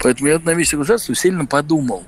Поэтому 0.00 0.28
я 0.28 0.38
на 0.38 0.54
месте 0.54 0.76
государства 0.76 1.14
сильно 1.14 1.46
подумал, 1.46 2.04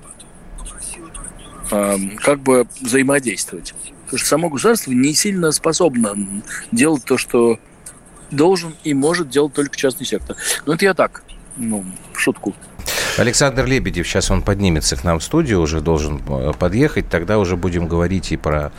как 1.71 2.41
бы 2.41 2.67
взаимодействовать. 2.81 3.75
Потому 4.05 4.19
что 4.19 4.29
само 4.29 4.49
государство 4.51 4.93
не 4.93 5.15
сильно 5.15 5.53
способно 5.53 6.43
делать 6.73 7.05
то, 7.05 7.17
что 7.17 7.59
должен 8.31 8.75
и 8.85 8.95
может 8.95 9.29
делать 9.31 9.55
только 9.55 9.77
частный 9.77 10.07
сектор. 10.07 10.37
Но 10.67 10.75
это 10.75 10.85
я 10.85 10.95
так, 10.95 11.23
ну, 11.57 11.85
в 12.13 12.19
шутку. 12.19 12.55
Александр 13.17 13.65
Лебедев, 13.65 14.07
сейчас 14.07 14.31
он 14.31 14.43
поднимется 14.43 14.97
к 14.97 15.05
нам 15.05 15.21
в 15.21 15.25
студию, 15.25 15.61
уже 15.61 15.81
должен 15.81 16.21
э, 16.29 16.53
подъехать. 16.59 17.09
Тогда 17.09 17.39
уже 17.39 17.57
будем 17.57 17.87
говорить 17.87 18.33
и 18.33 18.37
про 18.37 18.73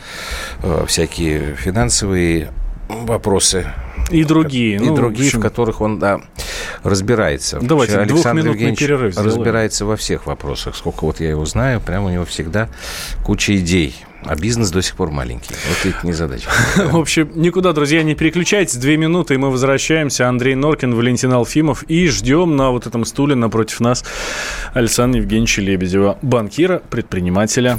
э, 0.62 0.84
всякие 0.86 1.56
финансовые 1.56 2.52
вопросы. 2.88 3.66
И 4.10 4.24
другие. 4.24 4.76
И 4.76 4.78
ну, 4.78 4.94
другие, 4.94 5.30
в, 5.30 5.34
в 5.34 5.40
которых 5.40 5.80
он 5.80 5.98
да, 5.98 6.20
разбирается. 6.82 7.58
Давайте 7.60 7.98
Александр 7.98 8.44
двухминутный 8.44 8.76
перерыв 8.76 9.12
сделаем. 9.12 9.34
разбирается 9.34 9.84
во 9.84 9.96
всех 9.96 10.26
вопросах. 10.26 10.76
Сколько 10.76 11.04
вот 11.04 11.20
я 11.20 11.30
его 11.30 11.44
знаю, 11.44 11.80
прямо 11.80 12.06
у 12.06 12.10
него 12.10 12.24
всегда 12.24 12.68
куча 13.24 13.56
идей. 13.56 13.94
А 14.24 14.34
бизнес 14.34 14.70
до 14.70 14.82
сих 14.82 14.96
пор 14.96 15.10
маленький. 15.10 15.54
Вот 15.68 15.94
это 15.94 16.04
не 16.04 16.12
задача. 16.12 16.48
В 16.76 16.96
общем, 16.96 17.30
никуда, 17.36 17.72
друзья, 17.72 18.02
не 18.02 18.16
переключайтесь. 18.16 18.74
Две 18.76 18.96
минуты, 18.96 19.34
и 19.34 19.36
мы 19.36 19.50
возвращаемся. 19.50 20.28
Андрей 20.28 20.56
Норкин, 20.56 20.94
Валентин 20.94 21.32
Алфимов. 21.32 21.84
И 21.84 22.08
ждем 22.08 22.56
на 22.56 22.70
вот 22.70 22.86
этом 22.86 23.04
стуле 23.04 23.36
напротив 23.36 23.78
нас 23.80 24.04
Александра 24.74 25.20
Евгеньевича 25.20 25.62
Лебедева, 25.62 26.18
банкира, 26.22 26.82
предпринимателя. 26.90 27.78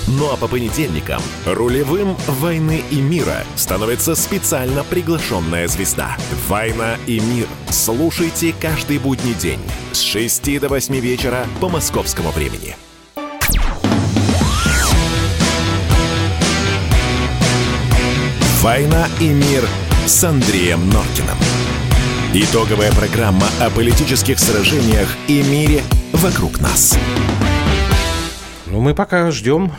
Ну 0.17 0.29
а 0.29 0.35
по 0.35 0.49
понедельникам 0.49 1.21
рулевым 1.45 2.17
«Войны 2.27 2.83
и 2.91 2.99
мира» 2.99 3.45
становится 3.55 4.13
специально 4.13 4.83
приглашенная 4.83 5.69
звезда. 5.69 6.17
«Война 6.49 6.97
и 7.07 7.21
мир». 7.21 7.47
Слушайте 7.69 8.53
каждый 8.59 8.97
будний 8.97 9.33
день 9.33 9.61
с 9.93 10.01
6 10.01 10.59
до 10.59 10.67
8 10.67 10.99
вечера 10.99 11.45
по 11.61 11.69
московскому 11.69 12.31
времени. 12.31 12.75
«Война 18.61 19.07
и 19.21 19.29
мир» 19.29 19.65
с 20.05 20.21
Андреем 20.25 20.89
Норкиным. 20.89 21.37
Итоговая 22.33 22.91
программа 22.91 23.47
о 23.61 23.69
политических 23.69 24.39
сражениях 24.39 25.07
и 25.29 25.41
мире 25.41 25.83
вокруг 26.11 26.59
нас. 26.59 26.97
Ну, 28.65 28.81
мы 28.81 28.93
пока 28.93 29.31
ждем 29.31 29.71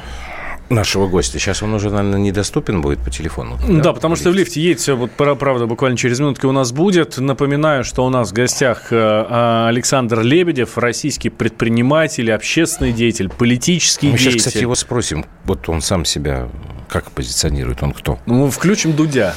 нашего 0.72 1.06
гостя. 1.06 1.38
Сейчас 1.38 1.62
он 1.62 1.74
уже, 1.74 1.90
наверное, 1.90 2.18
недоступен 2.20 2.80
будет 2.80 2.98
по 3.00 3.10
телефону. 3.10 3.58
Да, 3.68 3.82
да 3.82 3.92
потому 3.92 4.16
что 4.16 4.30
в 4.30 4.34
лифте 4.34 4.60
едет 4.60 4.80
все, 4.80 4.96
вот, 4.96 5.10
правда, 5.12 5.66
буквально 5.66 5.96
через 5.96 6.18
минутки 6.20 6.46
у 6.46 6.52
нас 6.52 6.72
будет. 6.72 7.18
Напоминаю, 7.18 7.84
что 7.84 8.04
у 8.04 8.08
нас 8.10 8.30
в 8.30 8.32
гостях 8.32 8.92
э, 8.92 8.96
а, 8.98 9.68
Александр 9.68 10.20
Лебедев, 10.20 10.78
российский 10.78 11.30
предприниматель, 11.30 12.32
общественный 12.32 12.92
деятель, 12.92 13.28
политический 13.28 14.08
Мы 14.08 14.18
деятель. 14.18 14.32
сейчас, 14.32 14.46
кстати, 14.46 14.62
его 14.62 14.74
спросим. 14.74 15.24
Вот 15.44 15.68
он 15.68 15.80
сам 15.80 16.04
себя 16.04 16.48
как 16.88 17.10
позиционирует, 17.10 17.82
он 17.82 17.92
кто? 17.92 18.18
Ну, 18.26 18.50
включим 18.50 18.92
Дудя. 18.92 19.34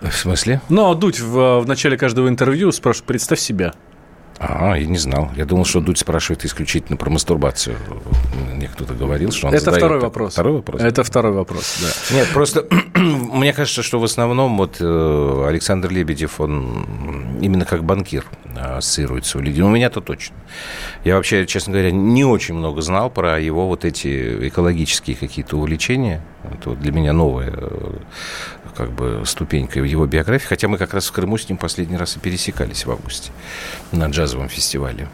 В 0.00 0.12
смысле? 0.12 0.60
Ну, 0.68 0.90
а 0.90 0.94
Дудь 0.94 1.18
в, 1.18 1.60
в 1.60 1.66
начале 1.66 1.96
каждого 1.96 2.28
интервью 2.28 2.70
спрашивает, 2.70 3.06
представь 3.06 3.40
себя. 3.40 3.72
А, 4.40 4.76
я 4.76 4.86
не 4.86 4.98
знал. 4.98 5.30
Я 5.36 5.44
думал, 5.44 5.64
что 5.64 5.80
Дудь 5.80 5.98
спрашивает 5.98 6.44
исключительно 6.44 6.96
про 6.96 7.10
мастурбацию. 7.10 7.76
Мне 8.54 8.68
кто-то 8.68 8.94
говорил, 8.94 9.32
что 9.32 9.48
он 9.48 9.54
Это 9.54 9.72
второй 9.72 9.98
вопрос. 9.98 10.32
Второй 10.34 10.52
вопрос? 10.54 10.80
Это 10.80 11.02
второй 11.02 11.32
вопрос, 11.32 11.78
да. 11.82 12.14
Нет, 12.16 12.28
просто 12.32 12.66
мне 12.94 13.52
кажется, 13.52 13.82
что 13.82 13.98
в 13.98 14.04
основном 14.04 14.56
вот 14.56 14.76
э, 14.80 15.44
Александр 15.48 15.90
Лебедев, 15.90 16.40
он 16.40 17.38
именно 17.40 17.64
как 17.64 17.82
банкир 17.82 18.26
ассоциируется 18.56 19.38
у 19.38 19.40
людей. 19.40 19.62
У 19.62 19.68
меня-то 19.68 20.00
точно. 20.00 20.36
Я 21.04 21.16
вообще, 21.16 21.46
честно 21.46 21.72
говоря, 21.72 21.90
не 21.90 22.24
очень 22.24 22.54
много 22.54 22.80
знал 22.80 23.10
про 23.10 23.40
его 23.40 23.66
вот 23.66 23.84
эти 23.84 24.48
экологические 24.48 25.16
какие-то 25.16 25.56
увлечения. 25.56 26.22
Это 26.44 26.70
вот 26.70 26.80
для 26.80 26.92
меня 26.92 27.12
новая 27.12 27.52
э, 27.52 27.98
как 28.78 28.92
бы 28.92 29.22
ступенька 29.26 29.80
в 29.80 29.84
его 29.84 30.06
биографии. 30.06 30.46
Хотя 30.46 30.68
мы 30.68 30.78
как 30.78 30.94
раз 30.94 31.08
в 31.08 31.12
Крыму 31.12 31.36
с 31.36 31.48
ним 31.48 31.58
последний 31.58 31.96
раз 31.96 32.16
и 32.16 32.20
пересекались 32.20 32.86
в 32.86 32.90
августе 32.92 33.32
на 33.90 34.06
джазовом 34.06 34.48
фестивале 34.48 35.08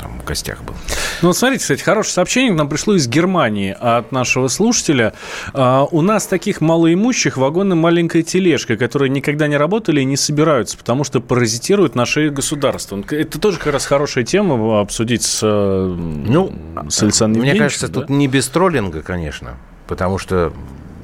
там 0.00 0.18
в 0.18 0.24
гостях 0.24 0.62
был. 0.62 0.74
Ну 1.20 1.28
вот 1.28 1.36
смотрите, 1.36 1.62
кстати, 1.62 1.82
хорошее 1.82 2.14
сообщение 2.14 2.52
к 2.52 2.56
нам 2.56 2.68
пришло 2.68 2.94
из 2.94 3.06
Германии 3.06 3.76
от 3.78 4.12
нашего 4.12 4.48
слушателя. 4.48 5.12
А, 5.52 5.86
у 5.90 6.00
нас 6.00 6.26
таких 6.26 6.60
малоимущих 6.60 7.36
вагоны 7.36 7.74
маленькая 7.74 8.22
тележка, 8.22 8.76
которые 8.76 9.10
никогда 9.10 9.46
не 9.46 9.56
работали 9.56 10.00
и 10.00 10.04
не 10.04 10.16
собираются, 10.16 10.78
потому 10.78 11.04
что 11.04 11.20
паразитируют 11.20 11.94
на 11.94 12.06
шее 12.06 12.30
государства. 12.30 13.02
Это 13.10 13.38
тоже 13.38 13.58
как 13.58 13.74
раз 13.74 13.84
хорошая 13.84 14.24
тема 14.24 14.80
обсудить 14.80 15.22
с, 15.22 15.42
ну, 15.42 16.52
с 16.88 17.02
Александром 17.02 17.42
Мне 17.42 17.54
кажется, 17.56 17.88
да? 17.88 18.00
тут 18.00 18.08
не 18.08 18.26
без 18.26 18.48
троллинга, 18.48 19.02
конечно, 19.02 19.58
потому 19.86 20.16
что 20.16 20.52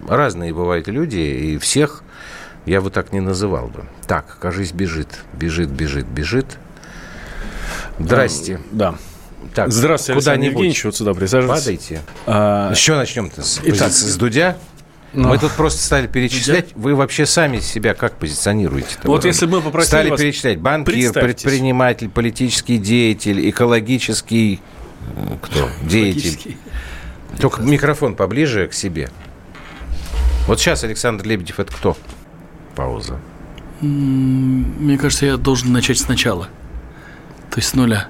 разные 0.08 0.52
бывают 0.52 0.88
люди, 0.88 1.18
и 1.18 1.58
всех 1.58 2.02
я 2.64 2.80
бы 2.80 2.90
так 2.90 3.12
не 3.12 3.20
называл 3.20 3.68
бы. 3.68 3.84
Так, 4.06 4.38
кажись, 4.40 4.72
бежит, 4.72 5.08
бежит, 5.32 5.70
бежит, 5.70 6.06
бежит. 6.06 6.58
Здрасте. 7.98 8.60
Да. 8.70 8.96
Так, 9.54 9.72
Здравствуйте, 9.72 10.14
Александр 10.14 10.46
Евгеньевич, 10.46 10.84
вот 10.84 10.96
сюда 10.96 11.14
присаживайтесь. 11.14 11.64
Падайте. 11.64 12.00
А... 12.26 12.70
Еще 12.72 12.96
начнем-то 12.96 13.42
с, 13.42 13.60
Итак, 13.62 13.92
с 13.92 14.16
Дудя. 14.16 14.56
Но... 15.12 15.28
Мы 15.30 15.38
тут 15.38 15.52
просто 15.52 15.82
стали 15.82 16.06
перечислять. 16.06 16.68
Вы 16.74 16.94
вообще 16.94 17.24
сами 17.24 17.60
себя 17.60 17.94
как 17.94 18.14
позиционируете? 18.14 18.98
Вот 19.04 19.24
если 19.24 19.46
мы 19.46 19.62
попросили 19.62 19.88
Стали 19.88 20.10
вас... 20.10 20.20
перечислять. 20.20 20.58
Банкир, 20.58 21.12
предприниматель, 21.12 22.10
политический 22.10 22.76
деятель, 22.76 23.48
экологический... 23.48 24.60
Кто? 25.42 25.70
Деятель. 25.82 26.58
Только 27.40 27.62
микрофон 27.62 28.14
поближе 28.14 28.66
к 28.66 28.74
себе. 28.74 29.10
Вот 30.46 30.60
сейчас 30.60 30.84
Александр 30.84 31.24
Лебедев 31.26 31.58
это 31.60 31.72
кто? 31.72 31.96
Пауза. 32.74 33.18
Мне 33.80 34.96
кажется, 34.98 35.26
я 35.26 35.36
должен 35.36 35.72
начать 35.72 35.98
сначала. 35.98 36.44
То 37.50 37.56
есть 37.58 37.68
с 37.70 37.74
нуля. 37.74 38.08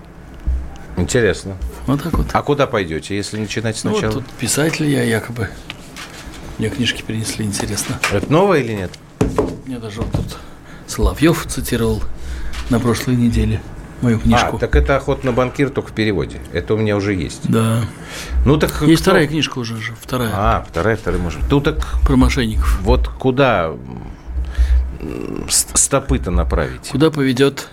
Интересно. 0.97 1.57
Вот 1.87 2.02
так 2.02 2.12
вот. 2.14 2.26
А 2.33 2.43
куда 2.43 2.66
пойдете, 2.66 3.16
если 3.16 3.38
начинать 3.38 3.81
Ну, 3.85 3.93
сначала? 3.93 4.12
вот 4.14 4.25
тут 4.25 4.35
писатель 4.35 4.87
я 4.88 5.02
якобы. 5.02 5.49
Мне 6.59 6.69
книжки 6.71 7.02
принесли, 7.02 7.45
интересно. 7.45 7.99
Это 8.12 8.31
новое 8.33 8.61
или 8.61 8.73
нет? 8.73 8.90
Мне 9.66 9.78
даже 9.78 10.00
вот 10.00 10.12
тут 10.12 10.37
Соловьев 10.87 11.47
цитировал 11.47 12.02
на 12.71 12.81
прошлой 12.81 13.16
неделе 13.16 13.61
мою 14.03 14.19
книжку. 14.19 14.57
А, 14.57 14.59
так 14.59 14.76
это 14.76 14.97
«Охота 14.97 15.25
на 15.26 15.33
банкир» 15.33 15.71
только 15.71 15.91
в 15.91 15.93
переводе. 15.93 16.38
Это 16.53 16.75
у 16.75 16.76
меня 16.76 16.97
уже 16.97 17.15
есть. 17.15 17.41
Да. 17.50 17.83
Ну 18.45 18.57
так 18.59 18.71
Есть 18.83 19.03
кто- 19.03 19.11
вторая 19.11 19.26
книжка 19.26 19.59
уже 19.59 19.76
же, 19.81 19.95
вторая. 20.00 20.31
А, 20.35 20.67
вторая, 20.69 20.97
вторая, 20.97 21.21
может. 21.21 21.41
Ну 21.50 21.61
так 21.61 21.87
Про 22.03 22.17
мошенников. 22.17 22.79
вот 22.83 23.09
куда 23.09 23.73
стопы-то 25.49 26.31
направить? 26.31 26.88
Куда 26.91 27.11
поведет 27.11 27.69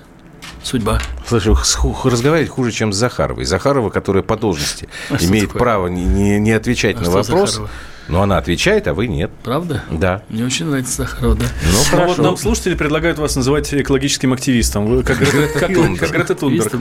судьба? 0.61 0.99
Слушай, 1.27 1.55
разговаривать 2.03 2.49
хуже, 2.49 2.71
чем 2.71 2.93
с 2.93 2.95
Захаровой. 2.97 3.45
Захарова, 3.45 3.89
которая 3.89 4.23
по 4.23 4.35
должности 4.37 4.87
А 5.09 5.15
имеет 5.23 5.51
право 5.51 5.87
не, 5.87 6.03
не- 6.05 6.39
не 6.39 6.51
отвечать 6.51 6.97
А 6.97 7.01
на 7.01 7.09
вопрос, 7.11 7.49
Захарова? 7.51 7.69
Но 8.07 8.21
она 8.21 8.37
отвечает, 8.37 8.87
а 8.87 8.93
вы 8.93 9.07
нет. 9.07 9.31
Правда? 9.43 9.83
Да. 9.91 10.23
Мне 10.29 10.45
очень 10.45 10.65
нравится 10.65 10.97
Захарова, 11.03 11.35
да. 11.35 11.45
Ну, 11.63 11.71
Ну, 11.71 11.83
хорошо. 11.89 12.07
вот 12.15 12.17
нам 12.23 12.37
слушатели 12.37 12.75
предлагают 12.75 13.17
вас 13.19 13.35
называть 13.35 13.73
экологическим 13.73 14.33
активистом. 14.33 14.85
Вы 14.85 15.03
как 15.03 15.19
Грета, 15.19 16.35
Тунберг. 16.35 16.73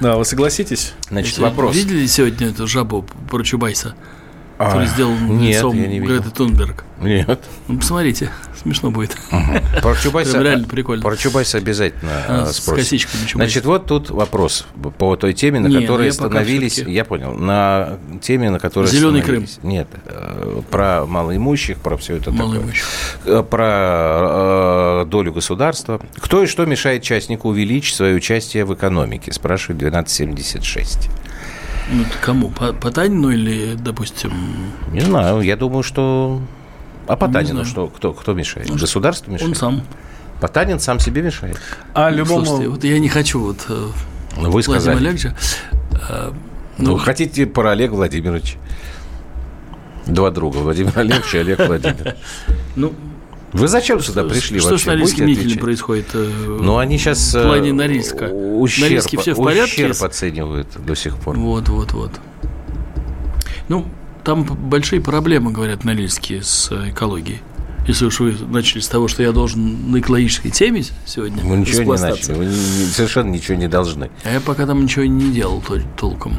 Да, 0.00 0.16
вы 0.16 0.24
согласитесь? 0.24 0.94
Значит, 1.10 1.38
Вы 1.38 1.44
вопрос. 1.44 1.74
Видели 1.76 2.06
сегодня 2.06 2.48
эту 2.48 2.66
жабу 2.66 3.04
про 3.28 3.42
Чубайса, 3.42 3.94
который 4.58 4.84
А, 4.84 4.88
сделал 4.88 5.14
лицом. 5.40 5.76
Греты 5.76 6.30
Тунберг? 6.30 6.84
Нет. 7.00 7.40
Ну, 7.68 7.78
посмотрите, 7.78 8.30
смешно 8.60 8.90
будет. 8.90 9.16
Про 9.82 9.94
Чубайса, 9.96 10.32
Прям 10.32 10.44
реально 10.44 10.68
прикольно. 10.68 11.02
Про 11.02 11.16
Чубайса 11.16 11.58
обязательно 11.58 12.10
А, 12.28 12.42
э, 12.48 12.52
с 12.52 12.56
спросим. 12.58 12.82
косичками 12.84 13.26
Чубайса. 13.26 13.36
Значит, 13.52 13.64
вот 13.64 13.86
тут 13.86 14.10
вопрос 14.10 14.66
по 14.98 15.16
той 15.16 15.32
теме, 15.32 15.60
на 15.60 15.66
Не, 15.68 15.76
ну 15.76 15.80
которой 15.82 16.04
я 16.04 16.10
остановились. 16.10 16.78
Я 16.78 17.04
понял. 17.04 17.34
На 17.34 17.98
теме, 18.22 18.50
на 18.50 18.58
которой 18.58 18.86
Зелёный 18.86 19.20
остановились. 19.20 19.58
Нет, 19.62 19.88
э, 20.06 20.62
про 20.70 21.06
малоимущих, 21.06 21.78
про 21.78 21.96
все 21.96 22.16
это 22.16 22.26
такое. 22.26 22.40
Малоимущих. 22.46 22.84
Э, 23.24 23.42
Про 23.48 25.02
э, 25.02 25.04
долю 25.06 25.32
государства. 25.32 26.00
Кто 26.18 26.42
и 26.42 26.46
что 26.46 26.66
мешает 26.66 27.02
частнику 27.02 27.48
увеличить 27.48 27.96
свое 27.96 28.14
участие 28.14 28.64
в 28.64 28.74
экономике? 28.74 29.32
Спрашивает 29.32 29.78
1276. 29.82 31.08
Ну, 31.92 32.02
это 32.02 32.18
кому? 32.20 32.50
По, 32.50 32.72
Потанину 32.72 33.30
или, 33.30 33.74
допустим... 33.74 34.32
Не 34.92 35.00
знаю, 35.00 35.40
я 35.40 35.56
думаю, 35.56 35.82
что... 35.82 36.40
А 37.10 37.16
Потанину 37.16 37.64
что? 37.64 37.88
Кто, 37.88 38.12
кто 38.12 38.34
мешает? 38.34 38.70
Государство 38.70 39.30
мешает? 39.32 39.50
Он 39.50 39.56
сам. 39.56 39.82
Потанин 40.40 40.78
сам 40.78 41.00
себе 41.00 41.22
мешает. 41.22 41.58
А 41.92 42.08
любому... 42.08 42.44
Слушайте, 42.46 42.68
вот 42.70 42.84
я 42.84 42.98
не 43.00 43.08
хочу 43.08 43.40
вот 43.40 43.66
э, 43.68 43.86
Ну, 44.36 44.50
Вы 44.50 44.62
сказали. 44.62 44.96
Олеговича. 44.98 45.36
э, 46.08 46.30
Ну, 46.78 46.92
ну, 46.92 46.96
хотите 46.98 47.46
про 47.46 47.72
Олега 47.72 47.94
Владимировича? 47.94 48.58
Два 50.06 50.30
друга, 50.30 50.58
Владимир 50.58 50.92
Олегович 50.96 51.34
и 51.34 51.38
Олег 51.38 51.58
Владимирович. 51.66 52.14
ну, 52.76 52.92
Вы 53.52 53.66
зачем 53.66 53.98
сюда 54.00 54.22
пришли 54.22 54.60
что 54.60 54.70
вообще? 54.70 54.84
с 54.84 54.86
Норильским 54.86 55.26
никелем 55.26 55.58
происходит? 55.58 56.06
э, 56.14 56.58
Ну, 56.60 56.78
они 56.78 56.96
сейчас... 56.96 57.34
В 57.34 57.42
плане 57.42 57.72
Норильска. 57.72 58.26
Ущерб, 58.32 58.82
Норильский 58.88 59.18
все 59.18 59.34
в 59.34 59.42
порядке? 59.42 59.86
ущерб 59.90 60.02
оценивают 60.04 60.68
до 60.86 60.94
сих 60.94 61.16
пор. 61.16 61.36
Вот, 61.36 61.68
вот, 61.70 61.92
вот. 61.92 62.12
Ну, 63.68 63.84
там 64.24 64.44
большие 64.44 65.00
проблемы, 65.00 65.52
говорят 65.52 65.84
норильские, 65.84 66.42
с 66.42 66.70
экологией. 66.88 67.40
Если 67.86 68.04
уж 68.04 68.20
вы 68.20 68.36
начали 68.50 68.80
с 68.80 68.88
того, 68.88 69.08
что 69.08 69.22
я 69.22 69.32
должен 69.32 69.90
на 69.90 69.98
экологической 70.00 70.50
теме 70.50 70.84
сегодня 71.06 71.42
Мы 71.42 71.56
ничего 71.56 71.94
не 71.96 72.00
начали, 72.00 72.34
вы 72.34 72.50
совершенно 72.52 73.30
ничего 73.30 73.56
не 73.56 73.68
должны. 73.68 74.10
А 74.24 74.32
я 74.32 74.40
пока 74.40 74.66
там 74.66 74.82
ничего 74.84 75.04
не 75.06 75.32
делал 75.32 75.62
тол- 75.66 75.82
толком. 75.96 76.34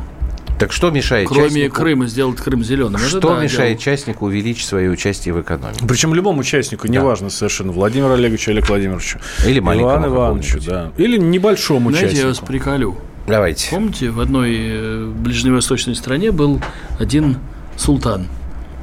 Так 0.59 0.71
что 0.71 0.91
мешает 0.91 1.27
Кроме 1.27 1.49
частнику- 1.49 1.73
Крыма 1.75 2.05
сделать 2.07 2.37
Крым 2.37 2.63
зеленым. 2.63 3.01
Это 3.01 3.09
Что 3.09 3.19
да, 3.35 3.41
мешает 3.43 3.79
делал. 3.79 3.81
частнику 3.81 4.25
увеличить 4.27 4.67
свое 4.67 4.91
участие 4.91 5.33
в 5.33 5.41
экономике? 5.41 5.83
Причем 5.87 6.13
любому 6.13 6.41
участнику, 6.41 6.87
неважно 6.87 7.31
совершенно, 7.31 7.71
Владимиру 7.71 8.13
Олеговичу, 8.13 8.51
Олег 8.51 8.69
Владимировичу. 8.69 9.19
Или 9.45 9.59
маленькому 9.59 10.05
Ивану 10.05 10.15
Ивановичу, 10.15 10.59
да. 10.63 10.91
Или 10.97 11.17
небольшому 11.17 11.89
Знаете, 11.91 12.17
я 12.17 12.27
вас 12.27 12.37
участнику. 12.37 12.45
приколю. 12.45 12.97
Давайте. 13.27 13.71
Помните, 13.71 14.11
в 14.11 14.19
одной 14.19 14.55
э, 14.55 15.05
ближневосточной 15.17 15.95
стране 15.95 16.31
был 16.31 16.61
один 16.99 17.37
султан, 17.81 18.27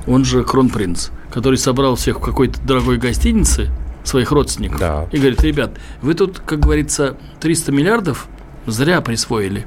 он 0.07 0.25
же 0.25 0.43
кронпринц, 0.45 1.11
который 1.31 1.57
собрал 1.59 1.95
всех 1.97 2.19
в 2.19 2.21
какой-то 2.23 2.61
дорогой 2.63 2.99
гостинице, 2.99 3.71
своих 4.05 4.33
родственников, 4.33 4.81
Да. 4.81 5.07
и 5.13 5.19
говорит, 5.19 5.43
ребят, 5.43 5.73
вы 6.01 6.15
тут, 6.15 6.41
как 6.41 6.61
говорится, 6.61 7.17
300 7.41 7.73
миллиардов 7.73 8.27
зря 8.67 9.01
присвоили 9.03 9.67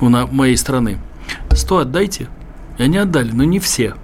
у 0.00 0.08
на- 0.08 0.26
моей 0.26 0.56
страны. 0.56 0.98
100 1.50 1.78
отдайте. 1.78 2.28
И 2.78 2.82
они 2.82 2.96
отдали, 2.98 3.30
но 3.30 3.44
не 3.44 3.60
все. 3.60 3.94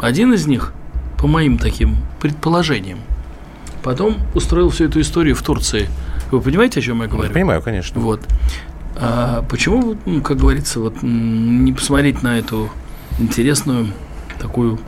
Один 0.00 0.34
из 0.34 0.46
них, 0.46 0.72
по 1.18 1.26
моим 1.26 1.56
таким 1.56 1.96
предположениям, 2.20 2.98
потом 3.82 4.16
устроил 4.34 4.68
всю 4.68 4.84
эту 4.84 5.00
историю 5.00 5.34
в 5.34 5.42
Турции. 5.42 5.88
Вы 6.30 6.40
понимаете, 6.40 6.80
о 6.80 6.82
чем 6.82 7.00
я 7.02 7.08
говорю? 7.08 7.32
Понимаю, 7.32 7.62
конечно. 7.62 8.00
Вот. 8.00 8.20
А 8.96 9.42
почему, 9.48 9.96
как 10.22 10.36
говорится, 10.38 10.80
вот 10.80 10.96
не 11.02 11.72
посмотреть 11.72 12.22
на 12.22 12.38
эту 12.38 12.68
интересную 13.18 13.88
такую 14.38 14.78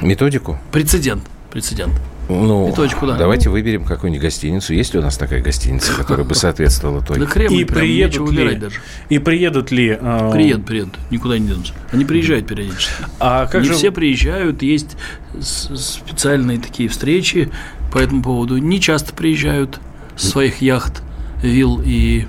Методику? 0.00 0.58
прецедент, 0.72 1.22
прецедент. 1.50 1.92
Ну, 2.28 2.66
Методику, 2.66 3.06
да. 3.06 3.16
давайте 3.16 3.50
выберем 3.50 3.84
какую-нибудь 3.84 4.20
гостиницу. 4.22 4.74
Есть 4.74 4.92
ли 4.94 4.98
у 4.98 5.02
нас 5.02 5.16
такая 5.16 5.40
гостиница, 5.40 5.92
которая 5.94 6.26
бы 6.26 6.34
соответствовала 6.34 7.00
той? 7.00 7.18
На 7.18 7.26
Кремль 7.26 7.54
И 7.60 7.64
прям 7.64 7.78
приедут 7.78 8.30
нечего 8.32 8.48
ли, 8.48 8.56
даже. 8.56 8.80
и 9.08 9.18
приедут 9.20 9.70
ли... 9.70 9.96
э, 10.00 10.30
Приедут, 10.32 10.66
приедут, 10.66 10.94
никуда 11.10 11.38
не 11.38 11.46
денутся. 11.46 11.72
Они 11.92 12.04
приезжают 12.04 12.48
периодически. 12.48 12.90
А 13.20 13.46
как 13.46 13.62
не 13.62 13.68
же... 13.68 13.74
все 13.74 13.92
приезжают, 13.92 14.62
есть 14.62 14.96
специальные 15.40 16.58
такие 16.58 16.88
встречи 16.88 17.50
по 17.92 17.98
этому 17.98 18.22
поводу. 18.22 18.56
Не 18.58 18.80
часто 18.80 19.14
приезжают 19.14 19.78
с 20.16 20.28
своих 20.28 20.60
яхт, 20.62 21.02
вилл 21.42 21.80
и 21.84 22.26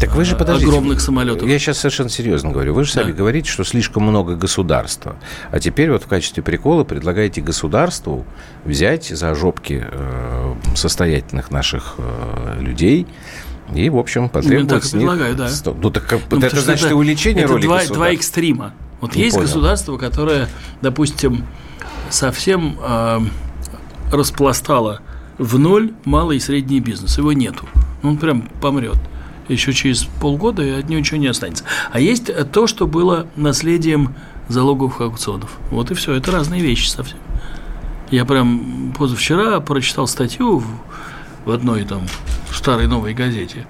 Так 0.00 0.14
вы 0.14 0.24
же 0.24 0.34
а, 0.34 0.38
подождите. 0.38 0.68
огромных 0.68 1.00
самолетов. 1.00 1.48
Я 1.48 1.58
сейчас 1.58 1.78
совершенно 1.78 2.08
серьезно 2.08 2.50
говорю. 2.50 2.72
Вы 2.74 2.84
же 2.84 2.92
сами 2.92 3.10
Да. 3.12 3.18
говорите, 3.18 3.50
что 3.50 3.64
слишком 3.64 4.04
много 4.04 4.36
государства. 4.36 5.16
А 5.50 5.58
теперь 5.58 5.90
вот 5.90 6.04
в 6.04 6.06
качестве 6.06 6.42
прикола 6.42 6.84
предлагаете 6.84 7.40
государству 7.40 8.24
взять 8.64 9.06
за 9.08 9.34
жопки 9.34 9.84
э, 9.90 10.54
состоятельных 10.74 11.50
наших 11.50 11.94
э, 11.98 12.58
людей 12.60 13.06
и, 13.74 13.90
в 13.90 13.98
общем, 13.98 14.28
потребовать 14.28 14.68
так 14.68 14.84
с 14.84 14.92
них 14.94 15.02
предлагаю, 15.02 15.34
да. 15.36 15.48
сто- 15.48 15.74
Ну, 15.78 15.90
так 15.90 16.06
как- 16.06 16.20
Ну, 16.30 16.38
это 16.38 16.60
значит 16.60 16.90
и 16.90 16.94
увеличение 16.94 17.44
это 17.44 17.52
роли 17.54 17.62
два, 17.62 17.84
два 17.86 18.10
экстрима. 18.12 18.72
Вот 19.00 19.14
Не 19.14 19.22
есть 19.22 19.34
понял. 19.34 19.46
государство, 19.46 19.96
которое, 19.98 20.48
допустим, 20.80 21.44
совсем 22.10 22.78
э, 22.80 23.18
распластало 24.12 25.00
в 25.38 25.58
ноль 25.58 25.92
малый 26.04 26.38
и 26.38 26.40
средний 26.40 26.80
бизнес. 26.80 27.18
Его 27.18 27.32
нету. 27.32 27.68
Он 28.02 28.16
прям 28.16 28.42
помрет. 28.60 28.96
Еще 29.48 29.72
через 29.72 30.04
полгода 30.04 30.62
и 30.62 30.70
от 30.70 30.88
него 30.88 31.00
ничего 31.00 31.18
не 31.18 31.26
останется. 31.26 31.64
А 31.90 32.00
есть 32.00 32.28
э, 32.28 32.44
то, 32.44 32.66
что 32.66 32.86
было 32.86 33.26
наследием 33.36 34.14
залоговых 34.48 35.00
аукционов. 35.00 35.58
Вот 35.70 35.90
и 35.90 35.94
все. 35.94 36.14
Это 36.14 36.30
разные 36.32 36.62
вещи 36.62 36.88
совсем. 36.88 37.18
Я 38.10 38.24
прям 38.24 38.94
позавчера 38.96 39.60
прочитал 39.60 40.06
статью 40.06 40.58
в, 40.58 40.66
в 41.44 41.50
одной 41.50 41.84
там 41.84 42.02
старой 42.50 42.86
новой 42.86 43.12
газете 43.12 43.66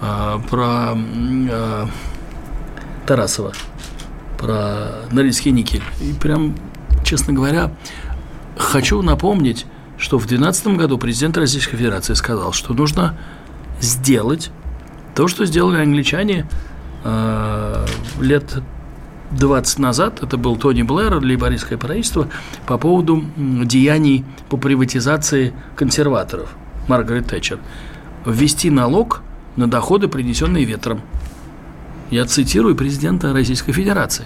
а, 0.00 0.40
про 0.50 0.94
а, 0.94 1.88
Тарасова, 3.06 3.52
про 4.38 5.06
Норильский 5.12 5.52
никель. 5.52 5.82
И 6.00 6.12
прям, 6.12 6.56
честно 7.04 7.32
говоря, 7.32 7.72
хочу 8.56 9.02
напомнить, 9.02 9.66
что 9.98 10.18
в 10.18 10.26
2012 10.26 10.66
году 10.78 10.98
президент 10.98 11.36
Российской 11.36 11.76
Федерации 11.76 12.14
сказал, 12.14 12.52
что 12.52 12.74
нужно 12.74 13.16
сделать 13.80 14.50
то, 15.20 15.28
что 15.28 15.44
сделали 15.44 15.82
англичане 15.82 16.46
э, 17.04 17.86
лет 18.22 18.62
20 19.32 19.78
назад, 19.78 20.22
это 20.22 20.38
был 20.38 20.56
Тони 20.56 20.80
Блэр, 20.80 21.22
лейбористское 21.22 21.76
правительство, 21.76 22.28
по 22.64 22.78
поводу 22.78 23.22
деяний 23.36 24.24
по 24.48 24.56
приватизации 24.56 25.52
консерваторов, 25.76 26.56
Маргарет 26.88 27.26
Тэтчер, 27.26 27.58
ввести 28.24 28.70
налог 28.70 29.20
на 29.56 29.70
доходы, 29.70 30.08
принесенные 30.08 30.64
ветром. 30.64 31.02
Я 32.10 32.24
цитирую 32.24 32.74
президента 32.74 33.34
Российской 33.34 33.72
Федерации. 33.72 34.24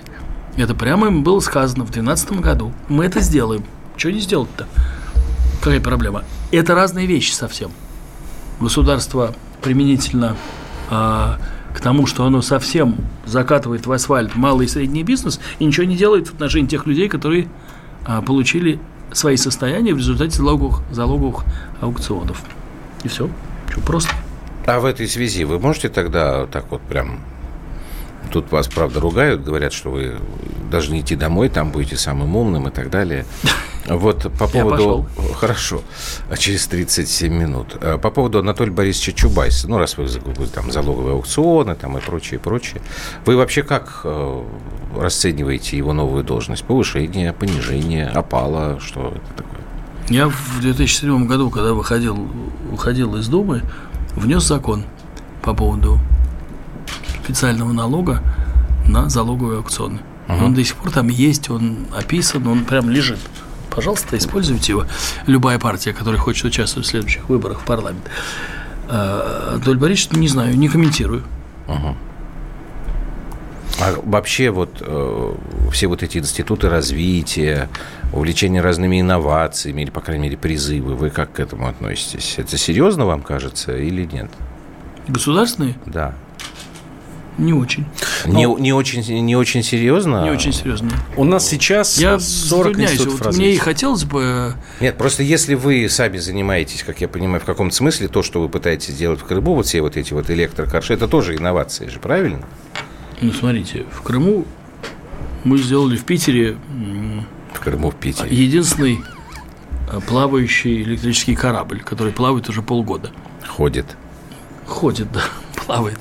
Это 0.56 0.76
прямо 0.76 1.08
им 1.08 1.24
было 1.24 1.40
сказано 1.40 1.82
в 1.82 1.90
2012 1.90 2.40
году. 2.40 2.72
Мы 2.88 3.06
это 3.06 3.18
сделаем. 3.18 3.64
Что 3.96 4.12
не 4.12 4.20
сделать-то? 4.20 4.68
Какая 5.58 5.80
проблема? 5.80 6.22
Это 6.52 6.76
разные 6.76 7.08
вещи 7.08 7.32
совсем. 7.32 7.72
Государство 8.60 9.34
применительно 9.60 10.36
а, 10.90 11.38
к 11.74 11.80
тому, 11.80 12.06
что 12.06 12.24
оно 12.24 12.42
совсем 12.42 12.96
закатывает 13.26 13.86
в 13.86 13.92
асфальт 13.92 14.34
малый 14.36 14.66
и 14.66 14.68
средний 14.68 15.02
бизнес 15.02 15.40
и 15.58 15.64
ничего 15.64 15.84
не 15.86 15.96
делает 15.96 16.28
в 16.28 16.34
отношении 16.34 16.68
тех 16.68 16.86
людей, 16.86 17.08
которые 17.08 17.48
а, 18.04 18.22
получили 18.22 18.80
свои 19.12 19.36
состояния 19.36 19.94
в 19.94 19.98
результате 19.98 20.36
залоговых, 20.36 20.82
залоговых 20.90 21.44
аукционов. 21.80 22.42
И 23.02 23.08
все. 23.08 23.28
Что, 23.70 23.80
просто. 23.80 24.10
А 24.66 24.80
в 24.80 24.84
этой 24.84 25.08
связи 25.08 25.44
вы 25.44 25.58
можете 25.58 25.88
тогда 25.88 26.46
так 26.46 26.70
вот 26.70 26.82
прям... 26.82 27.20
Тут 28.30 28.50
вас, 28.50 28.66
правда, 28.68 29.00
ругают, 29.00 29.44
говорят, 29.44 29.72
что 29.72 29.90
вы 29.90 30.16
должны 30.70 31.00
идти 31.00 31.14
домой, 31.14 31.50
там 31.50 31.70
будете 31.70 31.96
самым 31.96 32.34
умным 32.34 32.68
и 32.68 32.70
так 32.70 32.90
далее. 32.90 33.26
Вот 33.86 34.32
по 34.38 34.46
поводу... 34.48 35.06
Хорошо. 35.34 35.82
А 36.30 36.36
через 36.36 36.66
37 36.66 37.32
минут. 37.32 37.76
А 37.80 37.98
По 37.98 38.10
поводу 38.10 38.38
Анатолия 38.38 38.72
Борисовича 38.72 39.12
Чубайса. 39.12 39.68
Ну, 39.68 39.78
раз 39.78 39.96
вы 39.98 40.06
там 40.46 40.72
залоговые 40.72 41.14
аукционы 41.14 41.74
там 41.74 41.98
и 41.98 42.00
прочее, 42.00 42.40
прочее. 42.40 42.80
Вы 43.26 43.36
вообще 43.36 43.62
как 43.62 44.00
э, 44.04 44.44
расцениваете 44.96 45.76
его 45.76 45.92
новую 45.92 46.24
должность? 46.24 46.64
Повышение, 46.64 47.32
понижение, 47.32 48.06
опала? 48.06 48.80
Что 48.80 49.08
это 49.14 49.42
такое? 49.42 49.60
Я 50.08 50.28
в 50.28 50.60
2007 50.60 51.26
году, 51.26 51.50
когда 51.50 51.72
выходил, 51.72 52.28
уходил 52.72 53.16
из 53.16 53.28
Думы, 53.28 53.62
внес 54.16 54.44
закон 54.44 54.84
по 55.42 55.54
поводу 55.54 55.98
специального 57.22 57.72
налога 57.72 58.22
на 58.86 59.08
залоговые 59.08 59.58
аукционы. 59.58 60.00
Ага. 60.26 60.44
Он 60.44 60.54
до 60.54 60.64
сих 60.64 60.76
пор 60.76 60.90
там 60.90 61.08
есть, 61.08 61.50
он 61.50 61.86
описан, 61.94 62.46
он 62.46 62.64
прям 62.64 62.88
лежит. 62.90 63.18
Пожалуйста, 63.74 64.16
используйте 64.16 64.72
его. 64.72 64.86
Любая 65.26 65.58
партия, 65.58 65.92
которая 65.92 66.20
хочет 66.20 66.44
участвовать 66.44 66.86
в 66.86 66.90
следующих 66.90 67.28
выборах 67.28 67.60
в 67.60 67.64
парламент. 67.64 68.04
Анатолий 68.88 69.78
Борисович, 69.78 70.16
не 70.16 70.28
знаю, 70.28 70.56
не 70.56 70.68
комментирую. 70.68 71.24
Ага. 71.66 71.96
А 73.80 73.94
вообще 74.04 74.50
вот 74.50 74.76
э, 74.80 75.34
все 75.72 75.88
вот 75.88 76.02
эти 76.04 76.18
институты 76.18 76.68
развития, 76.68 77.68
увлечение 78.12 78.62
разными 78.62 79.00
инновациями, 79.00 79.82
или, 79.82 79.90
по 79.90 80.00
крайней 80.00 80.24
мере, 80.24 80.36
призывы, 80.36 80.94
вы 80.94 81.10
как 81.10 81.32
к 81.32 81.40
этому 81.40 81.66
относитесь? 81.66 82.34
Это 82.36 82.56
серьезно 82.56 83.04
вам 83.04 83.22
кажется 83.22 83.76
или 83.76 84.04
нет? 84.04 84.30
Государственные? 85.08 85.74
Да. 85.86 86.14
Не 87.36 87.52
очень. 87.52 87.84
Не, 88.26 88.44
не, 88.60 88.72
очень, 88.72 89.02
не 89.24 89.34
очень 89.34 89.62
серьезно? 89.64 90.22
Не 90.24 90.30
очень 90.30 90.52
серьезно. 90.52 90.90
У 91.16 91.24
нас 91.24 91.46
сейчас 91.48 91.98
Я 91.98 92.20
40 92.20 92.20
затрудняюсь. 92.20 92.92
институтов 92.92 93.18
Вот 93.26 93.34
мне 93.34 93.46
и 93.46 93.48
развития. 93.48 93.60
хотелось 93.64 94.04
бы... 94.04 94.54
Нет, 94.80 94.96
просто 94.96 95.22
если 95.24 95.54
вы 95.54 95.88
сами 95.88 96.18
занимаетесь, 96.18 96.84
как 96.84 97.00
я 97.00 97.08
понимаю, 97.08 97.40
в 97.40 97.44
каком-то 97.44 97.74
смысле, 97.74 98.06
то, 98.08 98.22
что 98.22 98.40
вы 98.40 98.48
пытаетесь 98.48 98.94
делать 98.94 99.20
в 99.20 99.24
Крыму, 99.24 99.54
вот 99.54 99.66
все 99.66 99.82
вот 99.82 99.96
эти 99.96 100.12
вот 100.12 100.30
электрокарши, 100.30 100.94
это 100.94 101.08
тоже 101.08 101.34
инновации 101.36 101.88
же, 101.88 101.98
правильно? 101.98 102.40
Ну, 103.20 103.32
смотрите, 103.32 103.84
в 103.90 104.02
Крыму 104.02 104.44
мы 105.42 105.58
сделали 105.58 105.96
в 105.96 106.04
Питере 106.04 106.56
В 107.52 107.60
Крыму, 107.60 107.90
в 107.90 107.96
Питере. 107.96 108.28
единственный 108.34 109.00
э, 109.90 110.00
плавающий 110.06 110.82
электрический 110.82 111.34
корабль, 111.34 111.80
который 111.82 112.12
плавает 112.12 112.48
уже 112.48 112.62
полгода. 112.62 113.10
Ходит. 113.48 113.86
Ходит, 114.66 115.10
да, 115.12 115.22
плавает. 115.66 115.98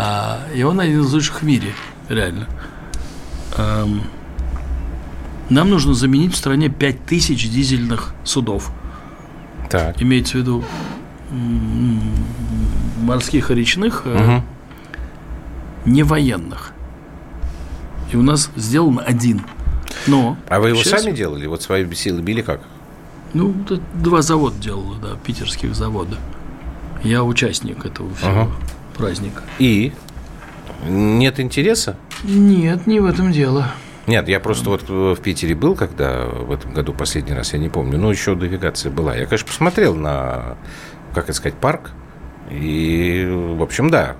А, 0.00 0.40
и 0.54 0.62
он 0.62 0.78
один 0.80 1.00
из 1.00 1.12
лучших 1.12 1.40
в 1.42 1.44
мире, 1.44 1.72
реально. 2.08 2.46
Эм, 3.56 4.02
нам 5.50 5.70
нужно 5.70 5.94
заменить 5.94 6.34
в 6.34 6.36
стране 6.36 6.68
5000 6.68 7.48
дизельных 7.48 8.14
судов. 8.22 8.70
Так. 9.70 10.00
Имеется 10.00 10.32
в 10.38 10.40
виду 10.40 10.64
морских 13.00 13.50
и 13.50 13.54
речных, 13.54 14.02
э, 14.04 14.18
Мгм. 14.18 14.44
не 15.92 16.02
военных. 16.02 16.72
И 18.12 18.16
у 18.16 18.22
нас 18.22 18.50
сделан 18.56 19.00
один. 19.04 19.42
Но 20.06 20.36
А 20.48 20.60
вы 20.60 20.70
его 20.70 20.82
сейчас- 20.82 21.02
сами 21.02 21.14
делали? 21.14 21.46
Вот 21.46 21.62
свои 21.62 21.90
силы 21.94 22.22
били 22.22 22.40
как? 22.42 22.60
Ну, 23.34 23.54
два 23.94 24.22
завода 24.22 24.58
делала, 24.58 24.96
да, 25.02 25.08
питерских 25.22 25.74
завода. 25.74 26.16
Я 27.02 27.24
участник 27.24 27.84
этого 27.84 28.14
всего 28.14 28.30
Ага. 28.30 28.50
Праздника. 28.98 29.42
И? 29.58 29.92
Нет 30.86 31.40
интереса? 31.40 31.96
Нет, 32.24 32.86
не 32.86 33.00
в 33.00 33.06
этом 33.06 33.32
дело. 33.32 33.72
Нет, 34.06 34.28
я 34.28 34.40
просто 34.40 34.70
вот 34.70 34.88
в 34.88 35.20
Питере 35.20 35.54
был, 35.54 35.74
когда 35.74 36.26
в 36.26 36.50
этом 36.50 36.72
году 36.72 36.92
последний 36.92 37.34
раз, 37.34 37.52
я 37.52 37.58
не 37.58 37.68
помню, 37.68 37.98
ну, 37.98 38.10
еще 38.10 38.34
навигация 38.34 38.90
была. 38.90 39.14
Я, 39.14 39.26
конечно, 39.26 39.46
посмотрел 39.46 39.94
на, 39.94 40.56
как 41.14 41.24
это 41.24 41.34
сказать, 41.34 41.58
парк. 41.58 41.90
И, 42.50 43.28
в 43.30 43.62
общем, 43.62 43.90
да, 43.90 44.16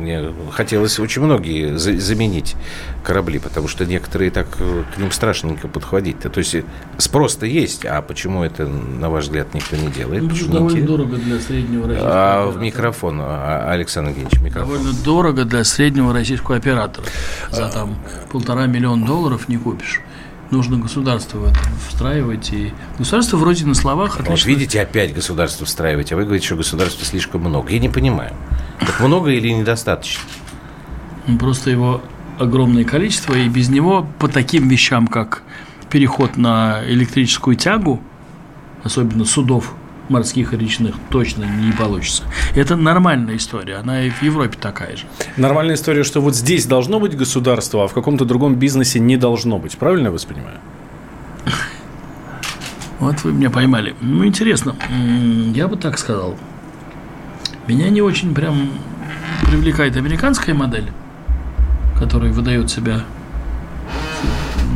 мне 0.00 0.32
хотелось 0.52 0.98
очень 0.98 1.22
многие 1.22 1.76
за- 1.78 1.98
заменить 2.00 2.56
корабли, 3.04 3.38
потому 3.38 3.68
что 3.68 3.86
некоторые 3.86 4.30
так 4.30 4.46
э, 4.58 4.82
к 4.94 4.98
ним 4.98 5.12
страшненько 5.12 5.68
подходить. 5.68 6.18
То 6.20 6.38
есть 6.38 6.54
э, 6.54 6.64
спрос-то 6.98 7.46
есть, 7.46 7.84
а 7.84 8.02
почему 8.02 8.42
это, 8.42 8.66
на 8.66 9.08
ваш 9.10 9.24
взгляд, 9.24 9.54
никто 9.54 9.76
не 9.76 9.88
делает? 9.88 10.22
Ну, 10.22 10.28
Почему 10.30 10.48
не 10.48 10.52
довольно 10.54 10.76
интересно? 10.78 10.96
дорого 10.96 11.16
для 11.16 11.40
среднего 11.40 11.86
российского 11.86 12.10
А, 12.12 12.38
в 12.38 12.40
оператора. 12.48 12.64
микрофон, 12.64 13.18
а, 13.20 13.70
Александр 13.70 14.10
Евгеньевич, 14.10 14.40
микрофон. 14.40 14.72
Довольно 14.74 14.92
дорого 15.04 15.44
для 15.44 15.64
среднего 15.64 16.12
российского 16.12 16.56
оператора. 16.56 17.06
За 17.50 17.68
там 17.68 17.96
полтора 18.32 18.66
миллиона 18.66 19.06
долларов 19.06 19.48
не 19.48 19.56
купишь. 19.56 20.00
Нужно 20.50 20.78
государство 20.78 21.38
в 21.38 21.44
это 21.44 21.58
встраивать. 21.88 22.52
И 22.52 22.72
государство 22.98 23.36
вроде 23.36 23.64
на 23.66 23.74
словах 23.74 24.16
Вот 24.18 24.22
отлично. 24.26 24.48
видите, 24.48 24.80
опять 24.80 25.14
государство 25.14 25.64
встраивать, 25.64 26.10
а 26.12 26.16
вы 26.16 26.24
говорите, 26.24 26.44
что 26.46 26.56
государства 26.56 27.04
слишком 27.06 27.42
много. 27.42 27.70
Я 27.70 27.78
не 27.78 27.88
понимаю. 27.88 28.32
Так 28.80 29.00
много 29.00 29.30
или 29.30 29.48
недостаточно? 29.50 30.22
Ну, 31.26 31.38
Просто 31.38 31.70
его 31.70 32.02
огромное 32.38 32.84
количество, 32.84 33.34
и 33.34 33.48
без 33.48 33.68
него 33.68 34.06
по 34.18 34.28
таким 34.28 34.68
вещам, 34.68 35.06
как 35.06 35.42
переход 35.90 36.36
на 36.36 36.80
электрическую 36.86 37.56
тягу, 37.56 38.00
особенно 38.82 39.24
судов 39.24 39.74
морских 40.08 40.52
и 40.54 40.56
речных, 40.56 40.96
точно 41.10 41.44
не 41.44 41.72
получится. 41.72 42.24
Это 42.54 42.76
нормальная 42.76 43.36
история, 43.36 43.76
она 43.76 44.02
и 44.02 44.10
в 44.10 44.22
Европе 44.22 44.58
такая 44.60 44.96
же. 44.96 45.04
Нормальная 45.36 45.76
история, 45.76 46.02
что 46.02 46.20
вот 46.20 46.34
здесь 46.34 46.66
должно 46.66 46.98
быть 46.98 47.16
государство, 47.16 47.84
а 47.84 47.88
в 47.88 47.92
каком-то 47.92 48.24
другом 48.24 48.56
бизнесе 48.56 48.98
не 48.98 49.16
должно 49.16 49.58
быть. 49.58 49.76
Правильно 49.78 50.06
я 50.06 50.10
вас 50.10 50.24
понимаю? 50.24 50.58
Вот 52.98 53.22
вы 53.24 53.32
меня 53.32 53.50
поймали. 53.50 53.94
Ну, 54.00 54.26
интересно. 54.26 54.76
Я 55.54 55.68
бы 55.68 55.76
так 55.76 55.98
сказал. 55.98 56.36
Меня 57.66 57.88
не 57.90 58.02
очень 58.02 58.34
прям 58.34 58.70
привлекает 59.46 59.96
американская 59.96 60.54
модель, 60.54 60.90
которая 61.98 62.32
выдает 62.32 62.70
себя 62.70 63.02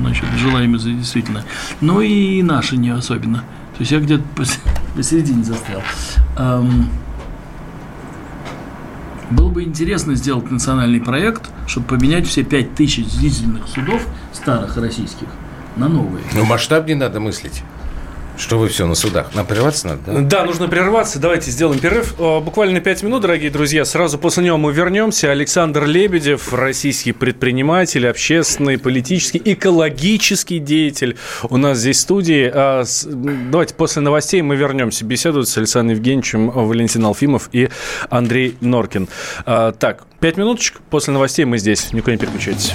значит, 0.01 0.27
желаемое 0.39 0.79
за 0.79 0.91
действительно. 0.91 1.43
Но 1.81 2.01
и 2.03 2.43
наша 2.43 2.77
не 2.77 2.91
особенно. 2.91 3.39
То 3.39 3.81
есть 3.81 3.91
я 3.93 4.01
где-то 4.01 4.23
пос- 4.37 4.59
посередине 4.97 5.43
застрял. 5.43 5.83
Ам, 6.37 6.89
Было 9.31 9.49
бы 9.49 9.65
интересно 9.65 10.15
сделать 10.15 10.51
национальный 10.51 11.01
проект, 11.01 11.51
чтобы 11.67 11.87
поменять 11.87 12.27
все 12.29 12.45
5000 12.45 13.07
дизельных 13.19 13.67
судов 13.67 14.07
старых 14.33 14.77
российских 14.77 15.27
на 15.77 15.89
новые. 15.89 16.23
Ну, 16.35 16.45
масштаб 16.45 16.87
не 16.87 16.95
надо 16.95 17.19
мыслить. 17.19 17.63
Что 18.37 18.59
вы 18.59 18.69
все 18.69 18.85
на 18.87 18.97
судах? 18.97 19.33
Нам 19.35 19.47
прерваться 19.47 19.87
надо, 19.87 20.01
да? 20.07 20.21
Да, 20.21 20.45
нужно 20.45 20.67
прерваться. 20.69 21.21
Давайте 21.21 21.51
сделаем 21.53 21.79
перерыв. 21.81 22.15
Э, 22.19 22.41
Буквально 22.41 22.81
5 22.81 23.03
минут, 23.05 23.23
дорогие 23.23 23.49
друзья. 23.51 23.85
Сразу 23.85 24.19
после 24.19 24.43
него 24.45 24.59
мы 24.59 24.73
вернемся. 24.73 25.31
Александр 25.31 25.85
Лебедев, 25.85 26.53
российский 26.53 27.13
предприниматель, 27.13 28.09
общественный, 28.09 28.77
политический, 28.77 29.41
экологический 29.45 30.59
деятель. 30.59 31.17
У 31.49 31.57
нас 31.57 31.79
здесь 31.79 31.99
в 31.99 32.01
студии. 32.01 32.51
М, 32.53 33.51
Давайте 33.53 33.75
после 33.75 34.03
новостей 34.03 34.43
мы 34.43 34.57
вернемся. 34.57 35.05
Беседуют 35.05 35.49
с 35.49 35.57
Александром 35.57 35.97
Евгеньевичем 35.97 36.51
Валентин 36.51 37.05
Алфимов 37.05 37.49
и 37.53 37.69
Андрей 38.11 38.57
Норкин. 38.61 39.09
А, 39.47 39.71
Так, 39.73 40.05
5 40.21 40.37
минуточек. 40.39 40.81
После 40.91 41.13
новостей 41.13 41.45
мы 41.45 41.59
здесь. 41.59 41.93
Никуда 41.93 42.13
не 42.13 42.19
переключайтесь. 42.19 42.75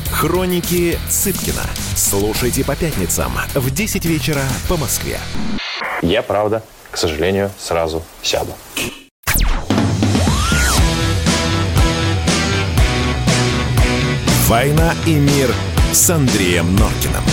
Хроники 0.11 0.99
Цыпкина. 1.09 1.63
Слушайте 1.95 2.63
по 2.63 2.75
пятницам 2.75 3.31
в 3.55 3.71
10 3.71 4.05
вечера 4.05 4.43
по 4.67 4.77
Москве. 4.77 5.17
Я, 6.01 6.21
правда, 6.21 6.63
к 6.91 6.97
сожалению, 6.97 7.49
сразу 7.57 8.03
сяду. 8.21 8.53
«Война 14.47 14.93
и 15.07 15.13
мир» 15.13 15.53
с 15.93 16.09
Андреем 16.09 16.75
Норкиным. 16.75 17.23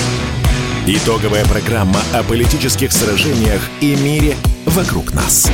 Итоговая 0.86 1.44
программа 1.44 2.00
о 2.14 2.22
политических 2.22 2.92
сражениях 2.92 3.60
и 3.80 3.96
мире 3.96 4.36
вокруг 4.66 5.12
нас. 5.12 5.50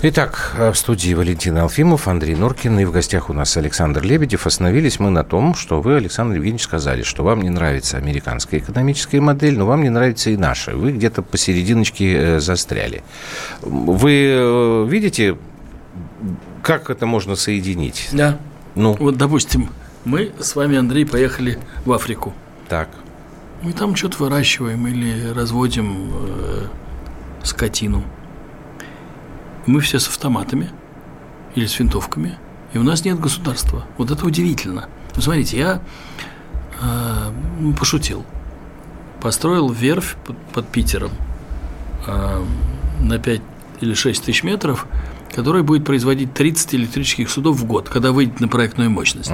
Итак, 0.00 0.54
в 0.56 0.74
студии 0.74 1.12
Валентина 1.12 1.62
Алфимов, 1.62 2.06
Андрей 2.06 2.36
Норкин 2.36 2.78
и 2.78 2.84
в 2.84 2.92
гостях 2.92 3.30
у 3.30 3.32
нас 3.32 3.56
Александр 3.56 4.00
Лебедев. 4.04 4.46
Остановились 4.46 5.00
мы 5.00 5.10
на 5.10 5.24
том, 5.24 5.56
что 5.56 5.80
вы, 5.80 5.96
Александр 5.96 6.36
Евгеньевич, 6.36 6.62
сказали, 6.62 7.02
что 7.02 7.24
вам 7.24 7.42
не 7.42 7.50
нравится 7.50 7.96
американская 7.96 8.60
экономическая 8.60 9.20
модель, 9.20 9.58
но 9.58 9.66
вам 9.66 9.82
не 9.82 9.88
нравится 9.90 10.30
и 10.30 10.36
наша. 10.36 10.76
Вы 10.76 10.92
где-то 10.92 11.22
посерединочке 11.22 12.14
э, 12.14 12.40
застряли. 12.40 13.02
Вы 13.60 14.12
э, 14.30 14.86
видите, 14.88 15.36
как 16.62 16.90
это 16.90 17.04
можно 17.04 17.34
соединить? 17.34 18.08
Да. 18.12 18.38
Ну, 18.76 18.94
Вот, 19.00 19.16
допустим, 19.16 19.70
мы 20.04 20.30
с 20.38 20.54
вами, 20.54 20.78
Андрей, 20.78 21.06
поехали 21.06 21.58
в 21.84 21.92
Африку. 21.92 22.32
так. 22.68 22.88
Мы 23.62 23.72
там 23.72 23.96
что-то 23.96 24.22
выращиваем 24.22 24.86
или 24.86 25.32
разводим 25.32 26.12
э, 26.12 26.66
скотину. 27.42 28.04
Мы 29.68 29.80
все 29.80 29.98
с 29.98 30.08
автоматами 30.08 30.70
или 31.54 31.66
с 31.66 31.78
винтовками, 31.78 32.38
и 32.72 32.78
у 32.78 32.82
нас 32.82 33.04
нет 33.04 33.20
государства. 33.20 33.84
Вот 33.98 34.10
это 34.10 34.24
удивительно. 34.24 34.88
Вы 35.14 35.20
смотрите, 35.20 35.58
я 35.58 35.82
э, 36.80 37.30
ну, 37.60 37.74
пошутил. 37.74 38.24
Построил 39.20 39.68
верфь 39.68 40.16
под, 40.24 40.38
под 40.54 40.68
Питером 40.68 41.10
э, 42.06 42.44
на 43.00 43.18
5 43.18 43.42
или 43.82 43.92
6 43.92 44.24
тысяч 44.24 44.42
метров, 44.42 44.86
которая 45.34 45.62
будет 45.62 45.84
производить 45.84 46.32
30 46.32 46.74
электрических 46.74 47.28
судов 47.28 47.58
в 47.58 47.66
год, 47.66 47.90
когда 47.90 48.12
выйдет 48.12 48.40
на 48.40 48.48
проектную 48.48 48.88
мощность. 48.88 49.30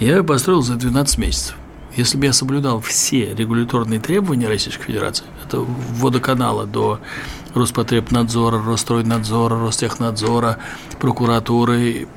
Я 0.00 0.16
ее 0.16 0.24
построил 0.24 0.62
за 0.62 0.76
12 0.76 1.18
месяцев. 1.18 1.56
Если 1.96 2.18
бы 2.18 2.26
я 2.26 2.32
соблюдал 2.32 2.80
все 2.80 3.34
регуляторные 3.34 4.00
требования 4.00 4.48
Российской 4.48 4.84
Федерации, 4.84 5.24
это 5.46 5.60
водоканала 5.60 6.66
до 6.66 7.00
Роспотребнадзора, 7.54 8.62
Росстройнадзора, 8.64 9.60
Ростехнадзора, 9.60 10.58
прокуратуры, 10.98 12.08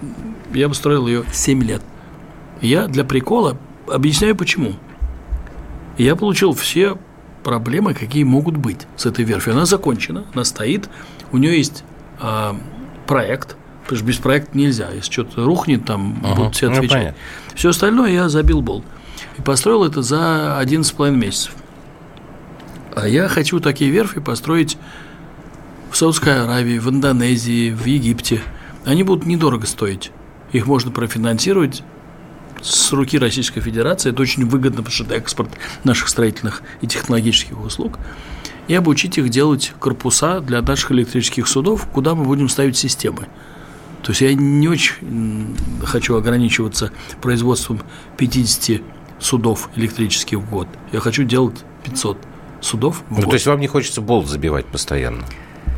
я 0.53 0.67
бы 0.67 0.73
строил 0.73 1.07
ее 1.07 1.23
7 1.31 1.63
лет. 1.63 1.81
Я 2.61 2.87
для 2.87 3.03
прикола 3.03 3.57
объясняю 3.87 4.35
почему. 4.35 4.73
Я 5.97 6.15
получил 6.15 6.53
все 6.53 6.97
проблемы, 7.43 7.93
какие 7.93 8.23
могут 8.23 8.57
быть 8.57 8.87
с 8.95 9.05
этой 9.05 9.25
верфью. 9.25 9.53
Она 9.53 9.65
закончена, 9.65 10.25
она 10.33 10.43
стоит, 10.43 10.89
у 11.31 11.37
нее 11.37 11.57
есть 11.57 11.83
а, 12.19 12.59
проект, 13.05 13.55
потому 13.83 13.97
что 13.97 14.05
без 14.07 14.17
проекта 14.17 14.57
нельзя. 14.57 14.89
Если 14.91 15.11
что-то 15.11 15.45
рухнет, 15.45 15.85
там 15.85 16.19
Ага, 16.23 16.35
будут 16.35 16.55
все 16.55 16.69
ну, 16.69 16.77
отвечать. 16.77 16.97
понятно. 16.97 17.21
все 17.55 17.69
остальное 17.69 18.11
я 18.11 18.29
забил 18.29 18.61
болт. 18.61 18.83
И 19.37 19.41
построил 19.41 19.83
это 19.83 20.01
за 20.01 20.59
11,5 20.61 21.11
месяцев. 21.11 21.55
А 22.95 23.07
я 23.07 23.27
хочу 23.27 23.59
такие 23.59 23.91
верфи 23.91 24.19
построить 24.19 24.77
в 25.91 25.97
Саудской 25.97 26.43
Аравии, 26.43 26.79
в 26.79 26.89
Индонезии, 26.89 27.71
в 27.71 27.85
Египте. 27.85 28.41
Они 28.85 29.03
будут 29.03 29.25
недорого 29.25 29.67
стоить. 29.67 30.11
Их 30.51 30.65
можно 30.65 30.91
профинансировать 30.91 31.83
с 32.61 32.91
руки 32.91 33.19
Российской 33.19 33.61
Федерации. 33.61 34.09
Это 34.09 34.21
очень 34.21 34.45
выгодно, 34.45 34.77
потому 34.77 34.91
что 34.91 35.03
это 35.03 35.15
экспорт 35.15 35.51
наших 35.83 36.07
строительных 36.07 36.63
и 36.81 36.87
технологических 36.87 37.59
услуг. 37.59 37.99
И 38.67 38.73
обучить 38.73 39.17
их 39.17 39.29
делать 39.29 39.73
корпуса 39.79 40.41
для 40.41 40.61
наших 40.61 40.91
электрических 40.91 41.47
судов, 41.47 41.87
куда 41.93 42.15
мы 42.15 42.25
будем 42.25 42.49
ставить 42.49 42.77
системы. 42.77 43.27
То 44.01 44.11
есть 44.11 44.21
я 44.21 44.33
не 44.33 44.67
очень 44.67 45.55
хочу 45.83 46.15
ограничиваться 46.15 46.91
производством 47.21 47.81
50 48.17 48.81
судов 49.19 49.69
электрических 49.75 50.39
в 50.39 50.49
год. 50.49 50.67
Я 50.91 50.99
хочу 50.99 51.23
делать 51.23 51.55
500 51.83 52.17
судов 52.61 53.03
в 53.09 53.11
Ну, 53.11 53.15
год. 53.17 53.29
то 53.29 53.33
есть 53.35 53.45
вам 53.47 53.59
не 53.59 53.67
хочется 53.67 54.01
болт 54.01 54.27
забивать 54.27 54.65
постоянно. 54.65 55.23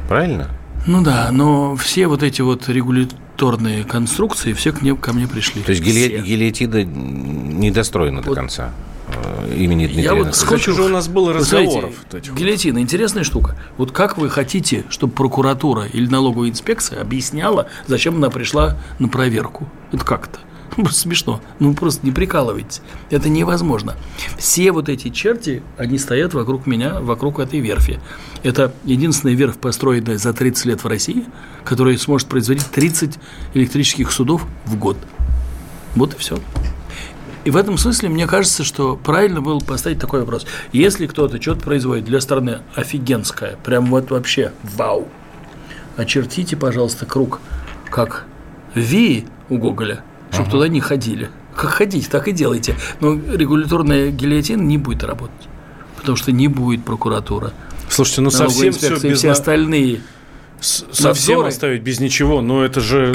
Правильно? 0.08 0.50
Ну 0.88 1.04
да, 1.04 1.30
но 1.32 1.76
все 1.76 2.08
вот 2.08 2.24
эти 2.24 2.42
вот 2.42 2.68
регуляторные 2.70 3.84
конструкции, 3.84 4.54
все 4.54 4.72
к 4.72 4.82
мне, 4.82 4.96
ко 4.96 5.14
мне 5.14 5.28
пришли. 5.28 5.62
То 5.62 5.72
есть 5.72 5.84
гильотина 5.84 6.84
не 6.84 7.70
достроена 7.72 8.22
до 8.22 8.30
Вот. 8.30 8.36
конца 8.36 8.72
э, 9.10 9.56
имени 9.58 9.86
Дмитрия 9.88 10.04
Я 10.04 10.16
вот. 10.16 10.36
Сколько 10.36 10.72
же 10.72 10.84
у 10.84 10.88
нас 10.88 11.08
было 11.10 11.34
Вы 11.34 11.42
знаете, 11.42 11.76
разговоров? 11.82 11.96
вот 12.12 12.30
гильотина 12.40 12.80
интересная 12.80 13.24
штука. 13.24 13.58
Вот 13.78 13.92
как 13.92 14.18
вы 14.18 14.30
хотите, 14.30 14.86
чтобы 14.90 15.14
прокуратура 15.14 15.86
или 15.86 16.08
налоговая 16.08 16.50
инспекция 16.50 17.02
объясняла, 17.02 17.68
зачем 17.88 18.16
она 18.16 18.30
пришла 18.30 18.78
на 19.00 19.10
проверку? 19.10 19.68
Это 19.92 20.06
как-то? 20.06 20.40
Смешно. 20.92 21.42
Ну, 21.60 21.74
просто 21.74 22.06
не 22.06 22.12
прикалывайтесь. 22.12 22.82
Это 23.10 23.30
невозможно. 23.30 23.96
Все 24.38 24.72
вот 24.72 24.90
эти 24.90 25.10
черти, 25.10 25.64
они 25.78 25.98
стоят 25.98 26.34
вокруг 26.34 26.66
меня, 26.66 27.00
вокруг 27.00 27.40
этой 27.40 27.60
верфи. 27.60 28.00
Это 28.44 28.74
единственная 28.86 29.36
верфь, 29.36 29.58
построенная 29.58 30.18
за 30.18 30.34
30 30.34 30.66
лет 30.66 30.84
в 30.84 30.88
России, 30.88 31.26
которая 31.64 31.98
сможет 31.98 32.28
производить 32.28 32.66
30 32.68 33.18
электрических 33.54 34.12
судов 34.12 34.46
в 34.66 34.78
год. 34.78 34.98
Вот 35.96 36.14
и 36.14 36.18
все. 36.18 36.40
И 37.46 37.52
в 37.52 37.58
этом 37.58 37.78
смысле 37.78 38.10
мне 38.10 38.28
кажется, 38.28 38.64
что 38.64 38.96
правильно 38.96 39.42
было 39.42 39.60
поставить 39.60 40.00
такой 40.00 40.22
вопрос. 40.22 40.46
Если 40.72 41.08
кто-то 41.08 41.42
что-то 41.42 41.62
производит 41.62 42.06
для 42.06 42.22
страны 42.22 42.60
офигенское, 42.76 43.58
прям 43.64 43.86
вот 43.88 44.12
вообще 44.12 44.52
вау, 44.76 45.08
очертите, 45.96 46.58
пожалуйста, 46.58 47.06
круг, 47.06 47.40
как 47.90 48.26
Ви 48.76 49.26
у 49.50 49.58
Гоголя, 49.58 50.04
чтобы 50.32 50.50
туда 50.50 50.68
не 50.68 50.80
ходили. 50.80 51.30
Как 51.56 51.72
ходить, 51.72 52.10
так 52.10 52.28
и 52.28 52.32
делайте. 52.32 52.76
Но 53.02 53.14
регуляторная 53.14 54.12
гильотина 54.12 54.62
не 54.62 54.78
будет 54.78 55.04
работать, 55.04 55.48
потому 55.98 56.16
что 56.16 56.32
не 56.32 56.48
будет 56.48 56.84
прокуратура. 56.86 57.52
Слушайте, 57.90 58.22
ну 58.22 58.30
совсем 58.30 58.72
все 58.72 58.96
без 59.00 59.18
все 59.20 59.32
остальные. 59.32 60.02
с- 60.62 60.86
совсем 60.92 61.08
надзоры. 61.36 61.48
оставить 61.48 61.82
без 61.82 62.00
ничего, 62.00 62.42
ну 62.42 62.62
это 62.62 62.80
же 62.82 63.14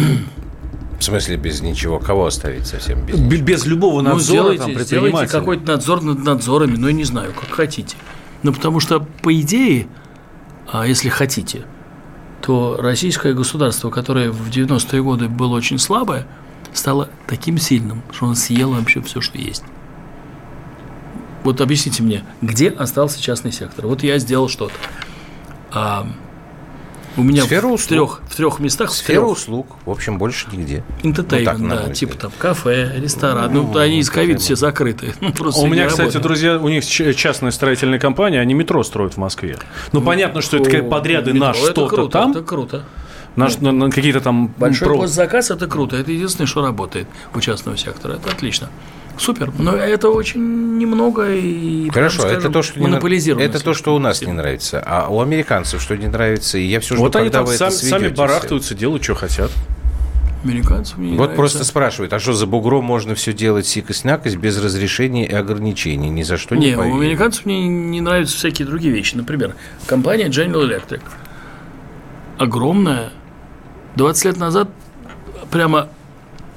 В 0.98 1.03
смысле 1.05 1.37
без 1.37 1.61
ничего? 1.61 1.98
Кого 1.98 2.27
оставить 2.27 2.66
совсем 2.66 3.05
без 3.05 3.16
ничего? 3.18 3.44
без 3.44 3.66
любого 3.66 4.00
Ну, 4.03 4.11
надзора 4.14 4.55
сделайте, 4.55 4.74
там 4.74 4.83
сделайте 4.85 5.27
какой-то 5.27 5.66
надзор 5.72 6.03
над 6.03 6.24
надзорами, 6.24 6.77
ну, 6.77 6.87
я 6.88 6.92
не 6.92 7.05
знаю, 7.05 7.33
как 7.38 7.50
хотите. 7.55 7.96
Ну, 8.42 8.53
потому 8.53 8.81
что, 8.81 9.00
по 9.22 9.35
идее, 9.38 9.87
а 10.70 10.87
если 10.87 11.09
хотите, 11.09 11.64
то 12.42 12.77
российское 12.81 13.33
государство, 13.35 13.90
которое 13.90 14.31
в 14.31 14.48
90-е 14.50 15.03
годы 15.03 15.29
было 15.29 15.55
очень 15.57 15.79
слабое, 15.79 16.27
стало 16.75 17.09
таким 17.27 17.59
сильным, 17.59 18.03
что 18.13 18.27
оно 18.27 18.35
съело 18.35 18.75
вообще 18.75 19.01
все, 19.01 19.21
что 19.21 19.39
есть. 19.39 19.65
Вот 21.43 21.61
объясните 21.61 22.03
мне, 22.03 22.25
где 22.43 22.69
остался 22.71 23.21
частный 23.21 23.53
сектор? 23.53 23.87
Вот 23.87 24.03
я 24.03 24.19
сделал 24.19 24.49
что-то. 24.49 24.73
А, 25.71 26.07
у 27.17 27.23
меня 27.23 27.45
Сфера 27.45 27.67
в, 27.67 27.73
услуг. 27.73 27.89
трех, 27.89 28.23
в 28.29 28.37
трех 28.37 28.59
местах, 28.61 28.91
Сфера 28.91 29.21
трех, 29.21 29.31
услуг. 29.31 29.67
В 29.85 29.91
общем, 29.91 30.19
больше 30.19 30.49
нигде. 30.51 30.83
Entertainment, 31.03 31.57
Ну, 31.59 31.69
так, 31.69 31.87
да, 31.87 31.93
типа 31.95 32.17
там 32.17 32.33
кафе, 32.39 32.93
ресторан. 32.97 33.53
Ну, 33.53 33.71
Ну, 33.73 33.79
они 33.79 33.99
из 34.01 34.11
ковида 34.11 34.39
да. 34.39 34.41
все 34.41 34.57
закрыты. 34.57 35.15
Ну, 35.21 35.33
просто 35.35 35.61
У 35.63 35.67
меня, 35.67 35.87
кстати, 35.87 36.01
работают. 36.01 36.23
друзья, 36.23 36.59
у 36.59 36.69
них 36.69 36.85
частная 36.85 37.51
строительная 37.51 37.99
компания, 37.99 38.41
они 38.41 38.55
метро 38.55 38.83
строят 38.83 39.15
в 39.15 39.19
Москве. 39.19 39.59
Ну, 39.93 40.01
понятно, 40.01 40.41
что 40.41 40.57
это 40.57 40.83
подряды 40.83 41.33
метро, 41.33 41.49
на 41.49 41.51
это 41.53 41.59
что-то 41.59 41.87
круто, 41.89 42.11
там, 42.11 42.31
Это 42.33 42.43
круто. 42.43 42.85
На, 43.37 43.49
ш- 43.49 43.59
на- 43.61 43.73
на 43.73 43.90
какие-то 43.90 44.20
там 44.20 44.49
Большой 44.59 44.88
про- 44.88 44.97
госзаказ– 44.99 45.51
это 45.53 45.66
круто. 45.66 45.97
Это 45.97 46.12
единственное, 46.12 46.47
что 46.47 46.62
работает 46.64 47.07
у 47.35 47.40
частного 47.40 47.77
сектора. 47.77 48.14
Это 48.14 48.31
отлично. 48.31 48.68
Супер. 49.16 49.53
Но 49.59 49.73
это 49.77 50.09
очень 50.11 50.77
немного 50.77 51.31
и, 51.33 51.88
Хорошо, 51.90 52.23
это 52.25 52.33
скажем, 52.33 52.53
то, 52.53 52.62
что 52.62 52.81
монополизированная 52.81 53.49
это 53.49 53.61
то, 53.62 53.73
что 53.75 53.94
у 53.94 53.99
нас 54.01 54.23
не 54.23 54.33
нравится. 54.33 54.83
А 54.85 55.09
у 55.09 55.20
американцев 55.20 55.81
что 55.81 55.97
не 55.97 56.09
нравится? 56.09 56.59
И 56.59 56.64
я 56.66 56.81
все 56.81 56.94
жду, 56.97 57.05
Вот 57.05 57.14
они 57.16 57.31
там 57.31 57.47
сам- 57.47 57.68
это 57.68 57.77
сами 57.77 58.09
барахтаются, 58.09 58.75
делают, 58.75 59.05
что 59.05 59.14
хотят. 59.14 59.53
Американцам 60.42 61.01
не 61.03 61.11
Вот 61.12 61.16
нравится. 61.16 61.37
просто 61.37 61.64
спрашивают, 61.64 62.12
а 62.12 62.18
что 62.18 62.33
за 62.35 62.47
бугром 62.47 62.85
можно 62.85 63.14
все 63.14 63.33
делать 63.33 63.66
сикость-накость 63.66 64.37
без 64.37 64.62
разрешения 64.62 65.27
и 65.27 65.33
ограничений? 65.33 66.11
Ни 66.11 66.23
за 66.23 66.37
что 66.37 66.55
не, 66.57 66.70
Не, 66.73 66.77
у 66.77 66.81
американцев 66.83 67.47
мне 67.47 67.66
не 67.68 68.01
нравятся 68.01 68.37
всякие 68.37 68.66
другие 68.66 68.92
вещи. 68.92 69.14
Например, 69.14 69.55
компания 69.87 70.27
General 70.27 70.68
Electric. 70.68 71.01
Огромная. 72.38 73.11
20 73.96 74.24
лет 74.24 74.37
назад 74.37 74.68
прямо 75.50 75.88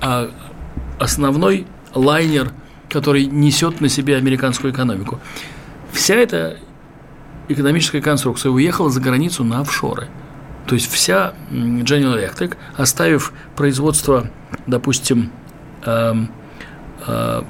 а, 0.01 0.29
основной 0.99 1.67
лайнер, 1.93 2.51
который 2.89 3.25
несет 3.25 3.81
на 3.81 3.89
себе 3.89 4.15
американскую 4.15 4.73
экономику. 4.73 5.19
Вся 5.91 6.15
эта 6.15 6.57
экономическая 7.49 8.01
конструкция 8.01 8.51
уехала 8.51 8.89
за 8.89 8.99
границу 8.99 9.43
на 9.43 9.61
офшоры. 9.61 10.07
То 10.65 10.75
есть 10.75 10.91
вся 10.91 11.33
General 11.49 12.15
Electric, 12.17 12.57
оставив 12.75 13.33
производство, 13.55 14.29
допустим, 14.65 15.31
э, 15.85 16.13
э, 17.07 17.41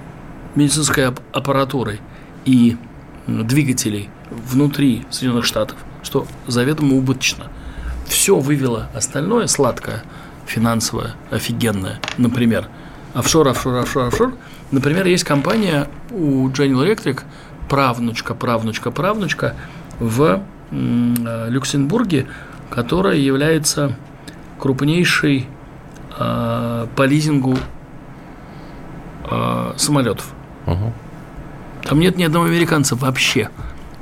медицинской 0.55 1.07
аппаратуры 1.07 1.99
и 2.45 2.77
двигателей 3.25 4.09
внутри 4.29 5.05
Соединенных 5.09 5.45
Штатов, 5.45 5.77
что 6.03 6.27
заведомо 6.47 6.95
убыточно. 6.95 7.47
Все 8.07 8.39
вывело 8.39 8.89
остальное 8.93 9.47
сладкое, 9.47 10.03
финансовое, 10.45 11.15
офигенное. 11.29 11.99
Например, 12.17 12.67
офшор, 13.13 13.47
офшор, 13.47 13.75
офшор, 13.75 14.07
офшор. 14.07 14.33
Например, 14.71 15.05
есть 15.05 15.23
компания 15.23 15.87
у 16.11 16.47
General 16.49 16.85
Electric, 16.85 17.21
правнучка, 17.69 18.33
правнучка, 18.33 18.91
правнучка 18.91 19.55
в 19.99 20.41
э, 20.71 21.45
Люксембурге, 21.49 22.27
которая 22.69 23.15
является 23.17 23.95
крупнейшей 24.59 25.47
э, 26.17 26.87
по 26.95 27.03
лизингу 27.03 27.57
э, 29.29 29.73
самолетов. 29.77 30.33
Угу. 30.65 30.93
Там 31.83 31.99
нет 31.99 32.17
ни 32.17 32.23
одного 32.23 32.45
американца 32.45 32.95
вообще. 32.95 33.49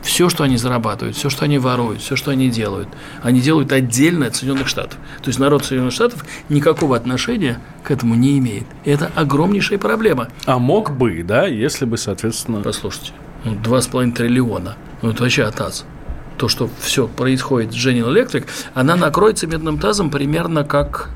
Все, 0.05 0.29
что 0.29 0.43
они 0.43 0.57
зарабатывают, 0.57 1.17
все, 1.17 1.31
что 1.31 1.45
они 1.45 1.57
воруют, 1.57 1.99
все, 1.99 2.15
что 2.15 2.29
они 2.29 2.49
делают, 2.49 2.87
они 3.23 3.41
делают 3.41 3.71
отдельно 3.71 4.27
от 4.27 4.35
Соединенных 4.35 4.67
Штатов. 4.67 4.99
То 5.23 5.29
есть 5.29 5.39
народ 5.39 5.65
Соединенных 5.65 5.93
Штатов 5.93 6.23
никакого 6.47 6.95
отношения 6.95 7.59
к 7.83 7.89
этому 7.89 8.13
не 8.13 8.37
имеет. 8.37 8.67
Это 8.85 9.11
огромнейшая 9.15 9.79
проблема. 9.79 10.27
А 10.45 10.59
мог 10.59 10.91
бы, 10.95 11.23
да, 11.23 11.47
если 11.47 11.85
бы, 11.85 11.97
соответственно... 11.97 12.61
Послушайте, 12.61 13.13
ну, 13.45 13.55
2,5 13.55 14.11
триллиона. 14.11 14.75
Ну, 15.01 15.09
это 15.09 15.23
вообще 15.23 15.43
атаз. 15.43 15.85
То, 16.37 16.49
что 16.49 16.69
все 16.79 17.07
происходит 17.07 17.73
с 17.73 17.75
General 17.75 18.13
Electric, 18.13 18.45
она 18.75 18.95
накроется 18.95 19.47
медным 19.47 19.79
тазом 19.79 20.11
примерно 20.11 20.63
как 20.63 21.09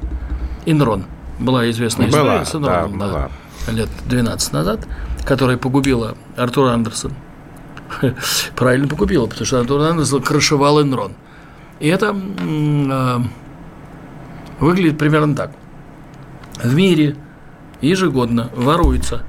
Инрон. 0.65 1.05
Была 1.37 1.69
известная 1.69 2.07
история 2.07 2.23
была, 2.23 2.45
с 2.45 2.55
Инроном. 2.55 2.97
Да, 2.97 3.29
да. 3.67 3.71
Лет 3.71 3.89
12 4.07 4.51
назад, 4.51 4.87
которая 5.25 5.57
погубила 5.57 6.15
Артура 6.35 6.71
Андерсон. 6.71 7.13
Правильно 8.55 8.87
погубила, 8.87 9.25
потому 9.25 9.45
что 9.45 9.59
Андерсон 9.59 10.21
крышевал 10.21 10.81
Инрон. 10.81 11.13
И 11.79 11.87
это 11.87 12.15
э, 12.15 13.19
выглядит 14.59 14.97
примерно 14.97 15.35
так. 15.35 15.51
В 16.61 16.75
мире 16.75 17.15
ежегодно 17.81 18.49
воруется 18.53 19.23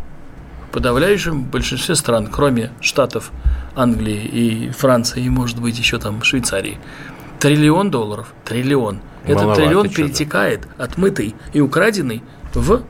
в 0.69 0.73
подавляющем 0.73 1.45
большинстве 1.45 1.95
стран, 1.95 2.29
кроме 2.31 2.73
Штатов, 2.81 3.31
Англии 3.77 4.25
и 4.25 4.71
Франции, 4.71 5.25
и, 5.25 5.29
может 5.29 5.61
быть, 5.61 5.79
еще 5.79 5.99
там 5.99 6.23
Швейцарии, 6.23 6.79
триллион 7.39 7.91
долларов. 7.91 8.33
Триллион. 8.45 9.01
Этот 9.25 9.55
триллион 9.55 9.89
перетекает, 9.89 10.67
отмытый 10.79 11.35
и 11.53 11.61
украденный, 11.61 12.23
в 12.55 12.83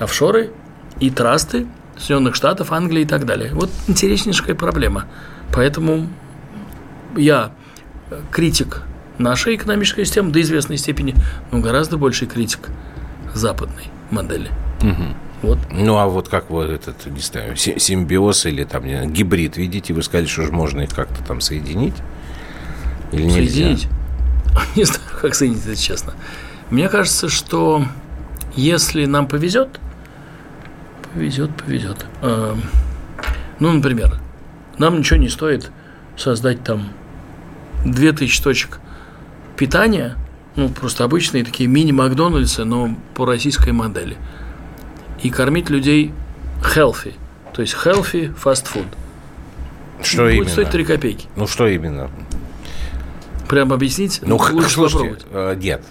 офшоры 0.00 0.50
и 0.98 1.10
трасты 1.10 1.66
Соединенных 2.00 2.34
Штатов, 2.34 2.72
Англии 2.72 3.02
и 3.02 3.06
так 3.06 3.26
далее. 3.26 3.52
Вот 3.52 3.70
интереснейшая 3.86 4.54
проблема. 4.54 5.04
Поэтому 5.52 6.08
я 7.16 7.52
критик 8.30 8.82
нашей 9.18 9.56
экономической 9.56 10.04
системы 10.04 10.32
до 10.32 10.40
известной 10.40 10.78
степени, 10.78 11.14
но 11.50 11.60
гораздо 11.60 11.96
больше 11.98 12.26
критик 12.26 12.70
западной 13.34 13.84
модели. 14.10 14.48
Угу. 14.82 15.04
Вот. 15.42 15.58
Ну, 15.70 15.96
а 15.96 16.06
вот 16.06 16.28
как 16.28 16.50
вот 16.50 16.68
этот, 16.68 17.06
не 17.06 17.20
знаю, 17.20 17.56
симбиоз 17.56 18.46
или 18.46 18.64
там 18.64 18.84
не 18.84 18.94
знаю, 18.94 19.10
гибрид, 19.10 19.56
видите, 19.56 19.94
вы 19.94 20.02
сказали, 20.02 20.26
что 20.26 20.42
же 20.42 20.52
можно 20.52 20.82
их 20.82 20.90
как-то 20.90 21.22
там 21.24 21.40
соединить? 21.40 21.94
Или 23.12 23.28
соединить? 23.28 23.86
Нельзя? 23.86 23.88
Не 24.76 24.84
знаю, 24.84 25.02
как 25.20 25.34
соединить 25.34 25.66
это 25.66 25.76
честно. 25.76 26.14
Мне 26.70 26.88
кажется, 26.88 27.28
что 27.28 27.84
если 28.54 29.06
нам 29.06 29.26
повезет, 29.26 29.80
повезет, 31.14 31.50
повезет. 31.56 32.06
А, 32.22 32.56
ну, 33.58 33.72
например, 33.72 34.18
нам 34.78 34.98
ничего 34.98 35.18
не 35.18 35.28
стоит 35.28 35.70
создать 36.16 36.62
там 36.64 36.88
2000 37.84 38.42
точек 38.42 38.80
питания, 39.56 40.16
ну, 40.56 40.68
просто 40.68 41.04
обычные 41.04 41.44
такие 41.44 41.68
мини-Макдональдсы, 41.68 42.64
но 42.64 42.94
по 43.14 43.26
российской 43.26 43.72
модели– 43.72 44.16
и 45.22 45.30
кормить 45.30 45.70
людей 45.70 46.12
healthy, 46.62 47.14
то 47.52 47.62
есть 47.62 47.74
healthy 47.74 48.34
fast 48.34 48.66
food. 48.72 48.86
Что 50.02 50.22
будет 50.22 50.34
именно? 50.34 50.48
стоить 50.48 50.70
3 50.70 50.84
копейки. 50.84 51.26
Ну, 51.36 51.46
что 51.46 51.66
именно? 51.66 52.10
Прям 53.48 53.72
объяснить? 53.72 54.20
Ну, 54.22 54.36
лучше 54.36 54.70
слушайте, 54.70 55.18
э, 55.30 55.54
нет. 55.56 55.82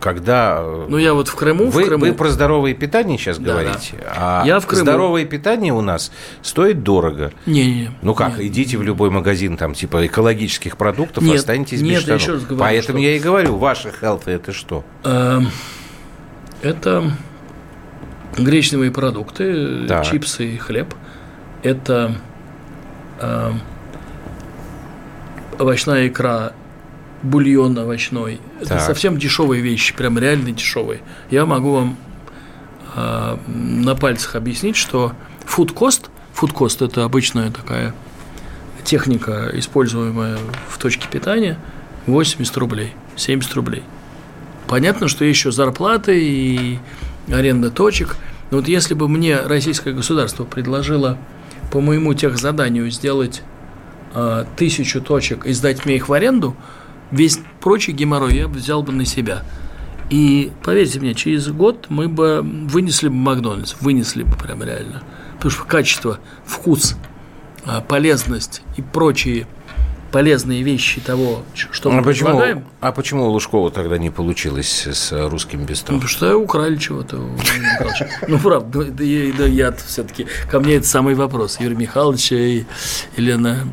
Когда... 0.00 0.62
Ну, 0.88 0.96
я 0.96 1.12
вот 1.12 1.28
в 1.28 1.34
Крыму... 1.34 1.70
Вы, 1.70 1.82
в 1.82 1.86
Крыму... 1.86 2.06
вы 2.06 2.12
про 2.12 2.28
здоровое 2.28 2.74
питание 2.74 3.18
сейчас 3.18 3.38
да, 3.38 3.52
говорите, 3.52 3.96
да. 3.98 4.42
а 4.42 4.46
я 4.46 4.60
в 4.60 4.66
Крыму... 4.66 4.84
здоровое 4.84 5.24
питание 5.24 5.72
у 5.72 5.80
нас 5.80 6.12
стоит 6.42 6.82
дорого. 6.82 7.32
Не-не-не. 7.46 7.90
Ну 8.02 8.14
как, 8.14 8.38
не, 8.38 8.46
идите 8.46 8.78
в 8.78 8.82
любой 8.82 9.10
магазин 9.10 9.56
там 9.56 9.74
типа 9.74 10.06
экологических 10.06 10.76
продуктов, 10.76 11.24
нет, 11.24 11.36
останетесь 11.36 11.80
нет, 11.80 11.96
без 11.96 12.02
штанов. 12.02 12.22
Еще 12.22 12.32
раз 12.32 12.42
говорю, 12.42 12.60
Поэтому 12.60 12.98
что... 12.98 13.06
я 13.06 13.16
и 13.16 13.18
говорю, 13.18 13.56
ваши 13.56 13.92
health 14.00 14.22
это 14.26 14.52
что? 14.52 14.84
Эм, 15.04 15.48
это 16.62 17.10
гречневые 18.36 18.90
продукты, 18.90 19.86
да. 19.86 20.04
чипсы 20.04 20.46
и 20.46 20.56
хлеб. 20.58 20.94
Это 21.62 22.14
э, 23.20 23.52
овощная 25.58 26.08
икра, 26.08 26.52
бульон 27.22 27.78
овощной. 27.78 28.40
Так. 28.60 28.70
Это 28.70 28.80
совсем 28.80 29.18
дешевые 29.18 29.62
вещи, 29.62 29.94
прям 29.94 30.18
реально 30.18 30.52
дешевые. 30.52 31.00
Я 31.30 31.46
могу 31.46 31.72
вам 31.72 31.96
э, 32.94 33.36
на 33.46 33.94
пальцах 33.94 34.36
объяснить, 34.36 34.76
что 34.76 35.12
фудкост, 35.44 36.10
фудкост 36.32 36.82
это 36.82 37.04
обычная 37.04 37.50
такая 37.50 37.94
техника, 38.84 39.50
используемая 39.52 40.38
в 40.68 40.78
точке 40.78 41.08
питания, 41.10 41.58
80 42.06 42.56
рублей, 42.56 42.94
70 43.16 43.52
рублей. 43.54 43.82
Понятно, 44.66 45.08
что 45.08 45.24
еще 45.24 45.50
зарплаты 45.50 46.20
и 46.20 46.78
аренда 47.28 47.70
точек. 47.70 48.16
Но 48.50 48.58
вот 48.58 48.68
если 48.68 48.94
бы 48.94 49.08
мне 49.08 49.40
российское 49.40 49.92
государство 49.92 50.44
предложило 50.44 51.18
по 51.70 51.80
моему 51.80 52.14
техзаданию 52.14 52.90
сделать 52.90 53.42
э, 54.14 54.44
тысячу 54.56 55.00
точек 55.00 55.44
и 55.44 55.52
сдать 55.52 55.84
мне 55.84 55.96
их 55.96 56.08
в 56.08 56.12
аренду, 56.12 56.56
весь 57.10 57.40
прочий 57.60 57.92
геморрой 57.92 58.36
я 58.36 58.48
взял 58.48 58.82
бы 58.82 58.92
на 58.92 59.04
себя. 59.04 59.42
И 60.10 60.52
поверьте 60.64 61.00
мне, 61.00 61.14
через 61.14 61.48
год 61.48 61.86
мы 61.88 62.08
бы 62.08 62.40
вынесли 62.42 63.08
бы 63.08 63.14
Макдональдс, 63.14 63.76
вынесли 63.80 64.22
бы 64.22 64.36
прям 64.36 64.62
реально. 64.62 65.02
Потому 65.34 65.50
что 65.50 65.64
качество, 65.64 66.18
вкус, 66.46 66.96
а, 67.64 67.80
полезность 67.82 68.62
и 68.76 68.82
прочие 68.82 69.46
полезные 70.10 70.62
вещи 70.62 71.00
того, 71.00 71.42
что 71.54 71.90
мы 71.90 72.00
а 72.00 72.02
почему, 72.02 72.28
предлагаем. 72.30 72.64
А 72.80 72.92
почему 72.92 73.26
у 73.26 73.30
Лужкова 73.30 73.70
тогда 73.70 73.98
не 73.98 74.10
получилось 74.10 74.86
с 74.86 75.28
русским 75.28 75.64
бистро? 75.66 75.94
Ну, 75.94 76.00
потому 76.00 76.08
что 76.08 76.36
украли 76.36 76.76
чего-то. 76.76 77.22
Ну, 78.26 78.38
правда, 78.38 78.84
да 78.84 79.04
я 79.04 79.72
все-таки... 79.72 80.26
Ко 80.50 80.60
мне 80.60 80.76
это 80.76 80.86
самый 80.86 81.14
вопрос. 81.14 81.60
Юрий 81.60 81.76
Михайлович 81.76 82.32
и 82.32 82.66
Елена 83.16 83.68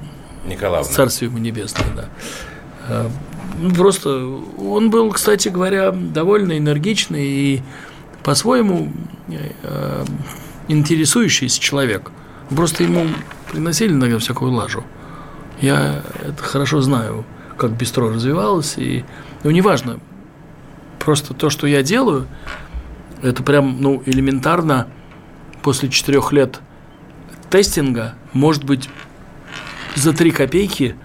Николаевна. 0.45 0.91
Царствие 0.91 1.29
ему 1.29 1.39
небесное, 1.39 1.87
да. 1.95 2.09
Ну, 3.57 3.73
просто 3.73 4.25
он 4.57 4.89
был, 4.89 5.11
кстати 5.11 5.49
говоря, 5.49 5.91
довольно 5.91 6.57
энергичный 6.57 7.25
и 7.25 7.63
по-своему 8.23 8.91
э, 9.29 10.05
интересующийся 10.67 11.59
человек. 11.59 12.11
Просто 12.49 12.83
ему 12.83 13.07
приносили 13.51 13.93
иногда 13.93 14.19
всякую 14.19 14.51
лажу. 14.51 14.83
Я 15.61 16.03
это 16.21 16.43
хорошо 16.43 16.81
знаю, 16.81 17.23
как 17.57 17.71
бистро 17.71 18.09
развивалось, 18.09 18.77
и 18.77 19.05
ну, 19.43 19.51
неважно, 19.51 19.99
просто 20.99 21.33
то, 21.33 21.49
что 21.49 21.65
я 21.65 21.81
делаю, 21.81 22.27
это 23.21 23.41
прям, 23.41 23.81
ну, 23.81 24.03
элементарно 24.05 24.87
после 25.61 25.89
четырех 25.89 26.33
лет 26.33 26.59
тестинга, 27.49 28.15
может 28.33 28.65
быть, 28.65 28.89
за 29.95 30.13
три 30.13 30.31
копейки 30.31 30.95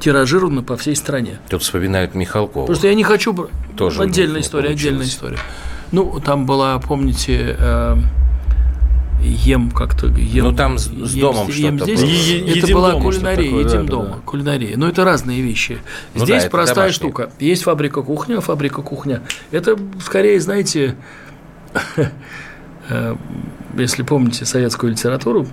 тиражировано 0.00 0.62
по 0.62 0.76
всей 0.76 0.96
стране. 0.96 1.38
Тут 1.48 1.62
вспоминают 1.62 2.14
Михалкова. 2.14 2.66
Просто 2.66 2.88
я 2.88 2.94
не 2.94 3.04
хочу... 3.04 3.48
Тоже 3.76 4.02
отдельная 4.02 4.40
история, 4.40 4.70
отдельная 4.70 5.06
история. 5.06 5.38
Ну, 5.92 6.20
там 6.20 6.46
была, 6.46 6.78
помните, 6.78 7.56
э, 7.58 7.96
ем 9.22 9.70
как-то. 9.70 10.08
Ем, 10.08 10.44
ну 10.46 10.52
там 10.52 10.78
с, 10.78 10.86
с 10.86 11.14
домом 11.14 11.50
что-то 11.50 11.84
здесь. 11.84 12.02
Е- 12.02 12.58
это 12.58 12.72
была 12.72 13.00
кулинария, 13.00 13.46
такое, 13.46 13.64
едим 13.64 13.86
да, 13.86 13.92
дома, 13.92 14.08
да, 14.08 14.16
кулинария. 14.24 14.76
Но 14.76 14.88
это 14.88 15.04
разные 15.04 15.40
вещи. 15.40 15.78
Ну, 16.14 16.24
здесь 16.24 16.44
да, 16.44 16.50
простая 16.50 16.92
штука. 16.92 17.30
Есть 17.38 17.62
фабрика 17.62 18.02
кухня, 18.02 18.40
фабрика 18.40 18.82
кухня. 18.82 19.22
Это 19.50 19.78
скорее, 20.04 20.40
знаете, 20.40 20.96
э, 22.88 23.16
если 23.76 24.02
помните 24.02 24.44
советскую 24.44 24.92
литературу. 24.92 25.46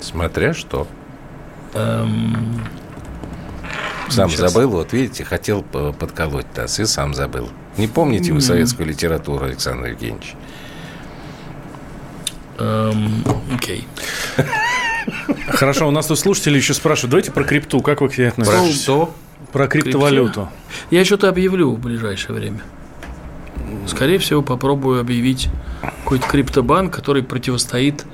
Смотря 0.00 0.52
что. 0.52 0.88
Эм, 1.76 2.60
Сам 4.08 4.30
Сейчас. 4.30 4.52
забыл, 4.52 4.70
вот 4.70 4.92
видите, 4.92 5.24
хотел 5.24 5.62
подколоть 5.62 6.46
нас 6.56 6.78
и 6.78 6.84
сам 6.86 7.12
забыл. 7.14 7.48
Не 7.76 7.86
помните 7.88 8.32
вы 8.32 8.40
советскую 8.40 8.88
литературу, 8.88 9.44
Александр 9.44 9.86
Евгеньевич? 9.88 10.34
эм, 12.58 13.22
окей. 13.54 13.86
Хорошо, 15.48 15.88
у 15.88 15.90
нас 15.90 16.06
тут 16.06 16.18
слушатели 16.18 16.56
еще 16.56 16.72
спрашивают. 16.74 17.10
Давайте 17.10 17.32
про 17.32 17.44
крипту. 17.44 17.80
Как 17.80 18.00
вы 18.00 18.08
к 18.08 18.16
ней 18.18 18.30
Про 18.30 18.42
относитесь? 18.42 18.82
что? 18.82 19.14
Про 19.52 19.66
криптовалюту. 19.68 20.48
Я 20.90 21.04
что-то 21.04 21.28
объявлю 21.28 21.70
в 21.72 21.78
ближайшее 21.78 22.34
время. 22.34 22.60
Скорее 23.86 24.18
всего, 24.18 24.42
попробую 24.42 25.00
объявить 25.00 25.48
какой-то 26.04 26.26
криптобанк, 26.28 26.94
который 26.94 27.22
противостоит 27.22 28.04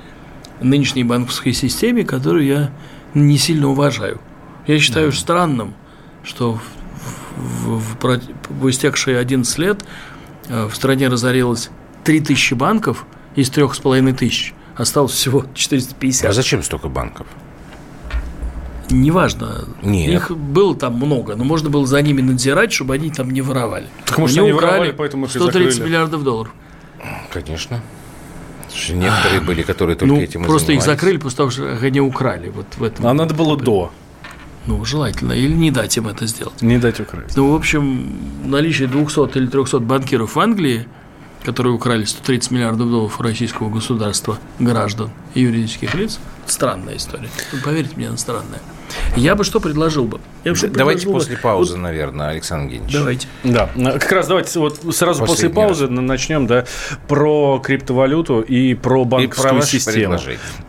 нынешней 0.61 1.03
банковской 1.03 1.53
системе, 1.53 2.03
которую 2.03 2.45
я 2.45 2.71
не 3.13 3.37
сильно 3.37 3.67
уважаю. 3.69 4.19
Я 4.67 4.79
считаю 4.79 5.11
странным, 5.11 5.73
что 6.23 6.53
в, 7.37 7.67
в- 7.67 7.97
в 7.99 8.19
в 8.49 8.69
истекшие 8.69 9.17
11 9.17 9.57
лет 9.57 9.83
э, 10.49 10.67
в 10.67 10.75
стране 10.75 11.07
разорилось 11.09 11.69
3000 12.03 12.53
банков 12.53 13.05
из 13.35 13.49
3500. 13.49 14.53
Осталось 14.77 15.11
всего 15.13 15.45
450. 15.53 16.29
А 16.29 16.33
зачем 16.33 16.63
столько 16.63 16.87
банков? 16.89 17.27
Неважно. 18.89 19.65
Нет. 19.81 20.09
Их 20.13 20.31
было 20.31 20.75
там 20.75 20.95
много, 20.95 21.35
но 21.35 21.43
можно 21.43 21.69
было 21.69 21.87
за 21.87 22.01
ними 22.01 22.21
надзирать, 22.21 22.71
чтобы 22.73 22.93
они 22.95 23.09
там 23.09 23.31
не 23.31 23.41
воровали. 23.41 23.87
Так, 24.05 24.17
может, 24.19 24.37
Они 24.37 24.49
они 24.49 24.53
воровали, 24.55 24.91
поэтому 24.91 25.25
их 25.25 25.35
и 25.35 25.39
130 25.39 25.73
закрыли. 25.73 25.89
миллиардов 25.89 26.23
долларов. 26.23 26.53
Конечно. 27.31 27.81
Слушай, 28.69 28.95
Некоторые 28.95 29.41
были, 29.41 29.61
которые 29.61 29.95
только 29.95 30.13
ну, 30.13 30.21
этим 30.21 30.43
и 30.43 30.45
просто 30.45 30.73
их 30.73 30.81
закрыли 30.81 31.17
после 31.17 31.37
того, 31.37 31.49
что 31.49 31.77
они 31.81 32.01
украли. 32.01 32.49
Вот 32.49 32.67
в 32.77 32.83
этом. 32.83 33.07
А 33.07 33.13
надо 33.13 33.33
было 33.33 33.57
до. 33.57 33.91
Ну, 34.65 34.83
желательно. 34.85 35.33
Или 35.33 35.53
не 35.53 35.71
дать 35.71 35.97
им 35.97 36.07
это 36.07 36.25
сделать. 36.25 36.61
Не 36.61 36.77
дать 36.77 36.99
украсть. 36.99 37.35
Ну, 37.35 37.51
в 37.51 37.55
общем, 37.55 38.17
наличие 38.45 38.87
200 38.87 39.37
или 39.37 39.47
300 39.47 39.79
банкиров 39.79 40.35
в 40.35 40.39
Англии, 40.39 40.87
которые 41.43 41.73
украли 41.73 42.05
130 42.05 42.51
миллиардов 42.51 42.89
долларов 42.89 43.19
у 43.19 43.23
российского 43.23 43.69
государства, 43.69 44.39
граждан 44.59 45.11
и 45.33 45.41
юридических 45.41 45.93
лиц, 45.95 46.19
странная 46.45 46.95
история. 46.95 47.29
Поверьте 47.63 47.93
мне, 47.97 48.07
она 48.07 48.17
странная. 48.17 48.61
Я 49.15 49.35
бы 49.35 49.43
что 49.43 49.59
предложил 49.59 50.05
бы? 50.05 50.19
Я 50.43 50.51
бы 50.51 50.57
что 50.57 50.67
Давайте 50.67 51.01
предложил 51.01 51.13
бы- 51.13 51.19
после 51.19 51.37
паузы, 51.37 51.77
наверное, 51.77 52.29
Александр 52.29 52.73
Евгеньевич. 52.73 52.93
Давайте. 52.93 53.27
Да, 53.43 53.69
как 53.99 54.11
раз 54.11 54.27
давайте 54.27 54.59
вот 54.59 54.79
сразу 54.95 55.19
после 55.19 55.49
Последний 55.49 55.55
паузы 55.55 55.87
начнем, 55.87 56.47
да, 56.47 56.65
про 57.07 57.59
криптовалюту 57.63 58.41
и 58.41 58.73
про 58.73 59.05
банковскую 59.05 59.49
про 59.49 59.55
ваши 59.55 59.79
систему. 59.79 60.19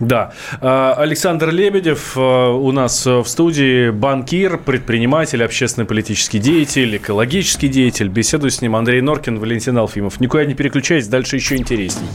Да. 0.01 0.33
А, 0.61 0.95
Александр 0.95 1.51
Лебедев 1.51 2.13
а, 2.17 2.53
у 2.53 2.73
нас 2.73 3.07
в 3.07 3.25
студии 3.25 3.91
банкир, 3.91 4.59
предприниматель, 4.59 5.43
общественно-политический 5.45 6.39
деятель, 6.39 6.97
экологический 6.97 7.69
деятель. 7.69 8.09
Беседую 8.09 8.51
с 8.51 8.61
ним 8.61 8.77
Андрей 8.77 9.01
Норкин, 9.01 9.39
Валентин 9.39 9.77
Алфимов. 9.79 10.21
Никуда 10.21 10.45
не 10.45 10.55
переключайтесь, 10.55 11.09
дальше 11.09 11.37
еще 11.37 11.57
интересней. 11.57 12.09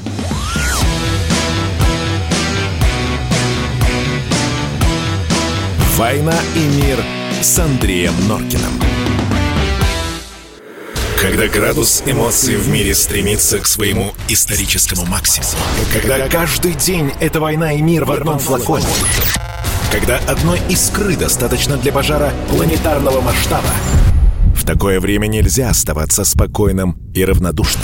«Война 6.00 6.34
и 6.56 6.60
мир» 6.82 6.98
с 7.42 7.60
Андреем 7.60 8.14
Норкиным. 8.30 8.72
Когда 11.22 11.46
градус 11.50 12.04
эмоций 12.06 12.56
в 12.56 12.70
мире 12.70 12.96
стремится 12.96 13.60
к 13.60 13.68
своему 13.68 14.14
историческому 14.30 15.04
максимуму. 15.04 15.52
Когда 15.92 16.30
каждый 16.30 16.76
день— 16.76 17.12
это 17.20 17.42
война 17.42 17.74
и 17.74 17.82
мир 17.82 18.06
в 18.06 18.14
одном 18.14 18.40
флаконе. 18.40 18.86
Когда 19.92 20.20
одной 20.20 20.62
искры 20.70 21.18
достаточно 21.18 21.76
для 21.76 21.92
пожара 21.92 22.32
планетарного 22.48 23.20
масштаба. 23.20 23.68
В 24.56 24.66
такое 24.66 25.02
время 25.02 25.28
нельзя 25.28 25.70
оставаться 25.70 26.24
спокойным 26.24 26.96
и 27.14 27.26
равнодушным. 27.26 27.84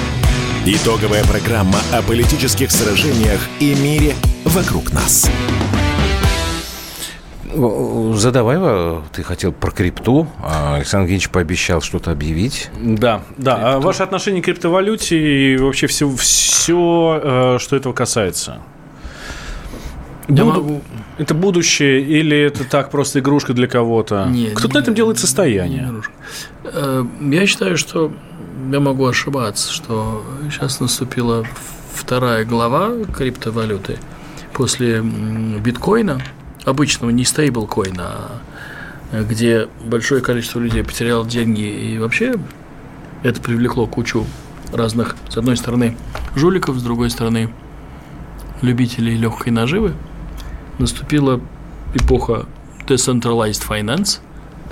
Итоговая 0.63 1.23
программа 1.23 1.79
о 1.91 2.03
политических 2.03 2.69
сражениях 2.69 3.41
и 3.59 3.73
мире 3.73 4.13
вокруг 4.45 4.93
нас. 4.93 5.27
Задавай, 8.13 8.59
Ва, 8.59 9.03
ты 9.11 9.23
хотел 9.23 9.53
про 9.53 9.71
крипту, 9.71 10.27
а 10.39 10.75
Александр 10.75 11.05
Евгеньевич 11.05 11.31
пообещал 11.31 11.81
что-то 11.81 12.11
объявить. 12.11 12.69
Да, 12.79 13.23
да. 13.37 13.73
А 13.73 13.79
ваше 13.79 14.03
отношение 14.03 14.43
к 14.43 14.45
криптовалюте 14.45 15.17
и 15.17 15.57
вообще 15.57 15.87
все, 15.87 16.07
все 16.15 17.57
что 17.59 17.75
этого 17.75 17.93
касается? 17.93 18.59
Буду- 20.35 20.45
могу- 20.45 20.81
Это 21.17 21.33
будущее 21.33 22.01
или 22.01 22.37
это 22.37 22.63
так 22.63 22.89
просто 22.89 23.19
игрушка 23.19 23.53
для 23.53 23.67
кого-то? 23.67 24.25
Не, 24.29 24.47
Кто-то 24.51 24.75
на 24.75 24.79
этом 24.79 24.93
делает 24.95 25.19
состояние. 25.19 25.91
Э, 26.63 27.05
Я 27.21 27.45
считаю, 27.45 27.77
что 27.77 28.11
я 28.71 28.79
могу 28.79 29.05
ошибаться, 29.05 29.71
что 29.71 30.23
сейчас 30.49 30.79
наступила 30.79 31.45
вторая 31.93 32.45
глава 32.45 32.91
криптовалюты 33.15 33.97
после 34.53 35.01
биткоина, 35.01 36.21
обычного 36.65 37.11
не 37.11 37.23
стейблкоина, 37.25 38.11
а 39.11 39.23
где 39.23 39.67
большое 39.85 40.21
количество 40.21 40.59
людей 40.59 40.83
потеряло 40.83 41.25
деньги 41.27 41.61
и 41.61 41.97
вообще 41.99 42.35
это 43.23 43.41
привлекло 43.41 43.85
кучу 43.87 44.25
разных, 44.73 45.15
с 45.29 45.37
одной 45.37 45.57
стороны, 45.57 45.97
жуликов, 46.35 46.77
с 46.77 46.83
другой 46.83 47.09
стороны, 47.09 47.49
любителей 48.61 49.15
легкой 49.17 49.49
наживы. 49.51 49.93
Наступила 50.81 51.39
эпоха 51.93 52.47
decentralized 52.87 53.61
finance, 53.69 54.19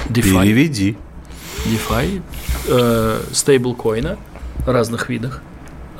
DeFi. 0.09 0.41
Переведи. 0.41 0.97
DeFi, 1.65 2.23
э, 2.67 3.21
стейблкоина 3.31 4.17
разных 4.65 5.07
видах, 5.09 5.43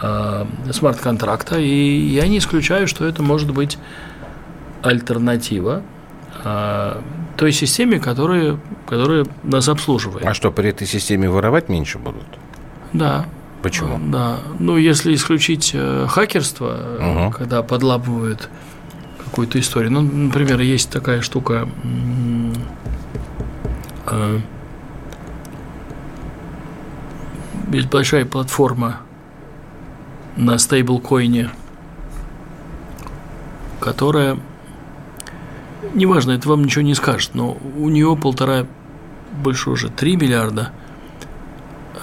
э, 0.02 0.46
смарт-контракта, 0.72 1.60
и 1.60 2.08
я 2.10 2.28
не 2.28 2.40
исключаю, 2.40 2.88
что 2.88 3.06
это 3.06 3.22
может 3.22 3.52
быть 3.54 3.78
альтернатива 4.82 5.84
э, 6.44 7.02
той 7.38 7.52
системе, 7.52 8.00
которая, 8.00 8.58
которая 8.88 9.28
нас 9.44 9.70
обслуживает. 9.70 10.26
А 10.26 10.34
что, 10.34 10.52
при 10.52 10.70
этой 10.70 10.88
системе 10.88 11.30
воровать 11.30 11.70
меньше 11.70 12.00
будут? 12.00 12.26
Да. 12.94 13.28
Почему? 13.62 14.00
Да. 14.12 14.38
Ну, 14.58 14.78
если 14.78 15.14
исключить 15.14 15.72
э, 15.76 16.08
хакерство, 16.10 16.98
Мгм. 17.00 17.32
когда 17.32 17.62
подламывают 17.62 18.50
какую-то 19.40 19.60
историю. 19.62 19.94
Ну, 19.94 20.02
например, 20.02 20.60
есть 20.60 20.90
такая 20.90 21.22
штука. 21.22 21.70
э, 24.06 24.40
есть 27.72 27.90
большая 27.90 28.26
платформа 28.26 28.98
на 30.36 30.58
стейблкоине, 30.58 31.52
которая, 33.80 34.38
неважно, 35.94 36.32
это 36.32 36.50
вам 36.50 36.66
ничего 36.66 36.82
не 36.82 36.96
скажет, 36.96 37.32
но 37.34 37.58
у 37.78 37.88
нее 37.88 38.18
полтора, 38.22 38.66
больше 39.42 39.70
уже 39.70 39.88
3 39.88 40.18
миллиарда 40.18 40.74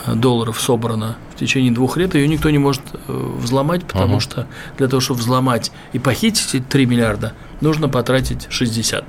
э, 0.07 0.15
долларов 0.15 0.59
собрано 0.59 1.17
в 1.37 1.39
течение 1.39 1.71
двух 1.71 1.97
лет, 1.97 2.15
ее 2.15 2.27
никто 2.29 2.51
не 2.51 2.59
может 2.59 2.83
э, 2.93 3.33
взломать, 3.39 3.85
потому 3.85 4.15
Ага. 4.15 4.21
что 4.21 4.47
для 4.79 4.89
того, 4.89 5.01
чтобы 5.01 5.21
взломать 5.21 5.71
и 5.93 5.99
похитить 5.99 6.55
эти 6.55 6.63
3 6.65 6.87
миллиарда, 6.87 7.33
нужно 7.61 7.89
потратить 7.89 8.47
60. 8.51 9.05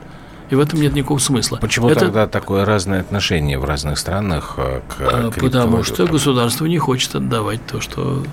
И 0.49 0.55
в 0.55 0.59
этом 0.59 0.79
нет 0.79 0.93
никакого 0.93 1.19
смысла. 1.19 1.57
Почему 1.57 1.89
Это, 1.89 2.01
тогда 2.01 2.27
такое 2.27 2.63
разное 2.63 3.01
отношение 3.01 3.57
в 3.59 3.65
разных 3.65 3.97
странах 3.97 4.53
э, 4.57 4.81
к 4.87 5.01
э, 5.01 5.05
Потому 5.05 5.31
криптовалютам? 5.31 5.83
что 5.83 6.07
государство 6.07 6.65
не 6.65 6.77
хочет 6.77 7.15
отдавать 7.15 7.65
то, 7.65 7.81
что 7.81 8.23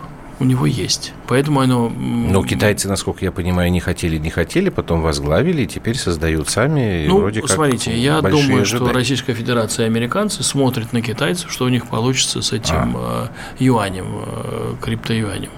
у 0.41 0.45
него 0.45 0.67
есть. 0.67 1.13
Поэтому 1.29 1.61
оно... 1.61 1.87
м, 1.87 2.33
Ну, 2.33 2.45
китайцы, 2.45 2.89
насколько 2.89 3.25
я 3.25 3.31
понимаю, 3.33 3.71
не 3.71 3.81
хотели, 3.81 4.17
не 4.19 4.31
хотели, 4.31 4.69
потом 4.69 5.01
возглавили 5.03 5.63
и 5.63 5.67
теперь 5.67 5.97
создают 5.97 6.49
сами. 6.49 7.07
Ну, 7.07 7.19
вроде 7.19 7.41
как 7.41 7.51
смотрите, 7.51 7.97
я 7.97 8.21
думаю, 8.21 8.65
что 8.65 8.77
ожидания. 8.77 8.93
Российская 8.93 9.35
Федерация 9.35 9.85
и 9.85 9.87
американцы 9.87 10.43
смотрят 10.43 10.93
на 10.93 11.03
китайцев, 11.03 11.53
что 11.53 11.65
у 11.65 11.69
них 11.69 11.87
получится 11.87 12.43
с 12.43 12.53
этим 12.53 12.97
э, 12.97 13.27
юанем, 13.61 14.07
э, 14.27 14.75
криптоюанем. 14.83 15.51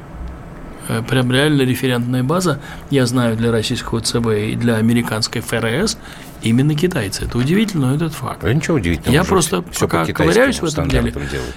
Э, 0.89 1.03
Прям 1.09 1.33
реально 1.33 1.63
референтная 1.63 2.23
база, 2.23 2.61
я 2.91 3.07
знаю, 3.07 3.37
для 3.37 3.51
российского 3.51 4.01
ЦБ 4.01 4.27
и 4.53 4.55
для 4.57 4.77
американской 4.77 5.41
ФРС 5.41 5.99
именно 6.43 6.75
китайцы. 6.77 7.25
Это 7.25 7.39
удивительно, 7.39 7.89
но 7.89 7.95
этот 7.97 8.13
факт. 8.15 8.45
А 8.45 8.53
ничего 8.53 8.77
удивительного. 8.77 9.13
Я 9.15 9.25
просто 9.25 9.63
пока 9.63 10.05
ковыряюсь 10.07 10.61
в 10.61 10.65
этом 10.65 10.89
деле, 10.89 11.11
делают. 11.11 11.55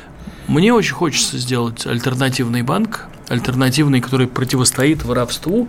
Мне 0.50 0.74
очень 0.74 0.96
хочется 0.96 1.38
сделать 1.38 1.86
альтернативный 1.86 2.64
банк, 2.64 3.06
альтернативный, 3.28 4.02
который 4.02 4.28
противостоит 4.28 5.06
воровству, 5.06 5.68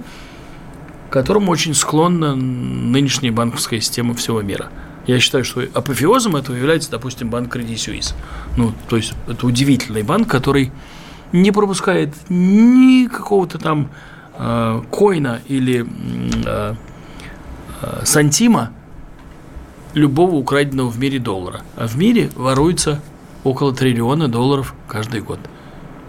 которому 1.10 1.52
очень 1.52 1.74
склонна 1.74 2.34
нынешняя 2.34 3.30
банковская 3.30 3.80
система 3.80 4.14
всего 4.14 4.40
мира. 4.40 4.70
Я 5.06 5.20
считаю, 5.20 5.44
что 5.44 5.60
апофеозом 5.74 6.34
этого 6.34 6.56
является, 6.56 6.90
допустим, 6.90 7.28
банк 7.28 7.54
Credit 7.54 7.74
Suisse. 7.74 8.14
Ну, 8.56 8.72
то 8.88 8.96
есть 8.96 9.12
это 9.28 9.46
удивительный 9.46 10.02
банк, 10.02 10.28
который 10.28 10.72
не 11.32 11.52
пропускает 11.52 12.14
ни 12.30 13.06
какого-то 13.06 13.58
там 13.58 13.90
э, 14.38 14.82
коина 14.90 15.42
или 15.46 15.86
э, 16.46 16.74
э, 17.82 18.00
сантима 18.04 18.72
любого 19.92 20.36
украденного 20.36 20.88
в 20.88 20.98
мире 20.98 21.18
доллара. 21.18 21.60
А 21.76 21.86
в 21.86 21.98
мире 21.98 22.30
воруется 22.34 23.02
около 23.44 23.74
триллиона 23.74 24.28
долларов 24.28 24.74
каждый 24.88 25.20
год. 25.20 25.40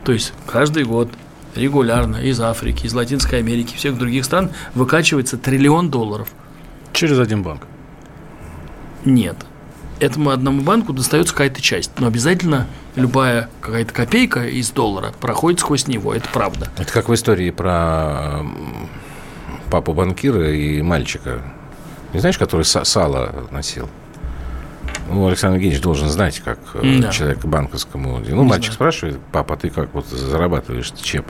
То 0.04 0.12
есть 0.12 0.34
каждый 0.48 0.84
год 0.84 1.10
регулярно 1.56 2.18
из 2.18 2.40
Африки, 2.42 2.86
из 2.86 2.94
Латинской 2.94 3.40
Америки, 3.40 3.76
всех 3.76 3.98
других 3.98 4.26
стран 4.26 4.52
выкачивается 4.74 5.38
триллион 5.38 5.90
долларов. 5.90 6.30
Через 6.94 7.20
один 7.20 7.44
банк. 7.44 7.64
Нет. 9.06 9.36
Этому 10.00 10.32
одному 10.32 10.62
банку 10.62 10.94
достается 10.94 11.34
какая-то 11.34 11.62
часть. 11.62 11.92
Но 12.00 12.08
обязательно 12.08 12.68
любая 12.96 13.50
какая-то 13.62 13.94
копейка 13.94 14.48
из 14.48 14.72
доллара 14.72 15.14
проходит 15.20 15.60
сквозь 15.60 15.88
него. 15.88 16.14
Это 16.14 16.28
правда. 16.30 16.70
Это 16.78 16.92
как 16.92 17.08
в 17.08 17.14
истории 17.14 17.52
про 17.52 18.42
папу 19.70 19.94
банкира 19.94 20.52
и 20.52 20.82
мальчика. 20.82 21.42
Не 22.14 22.20
знаешь, 22.20 22.38
который 22.38 22.64
са- 22.64 22.84
сало 22.84 23.48
носил? 23.52 23.90
Ну, 25.14 25.28
Александр 25.28 25.56
Евгеньевич 25.56 25.82
должен 25.84 26.08
знать, 26.10 26.40
как 26.40 26.60
э, 26.76 27.00
Да. 27.02 27.10
человек 27.10 27.44
банковскому. 27.46 28.20
Ну, 28.28 28.44
мальчик 28.44 28.74
спрашивает, 28.74 29.20
папа, 29.32 29.58
ты 29.58 29.70
как 29.70 29.94
вот 29.94 30.08
зарабатываешь 30.08 30.92
чем? 31.02 31.26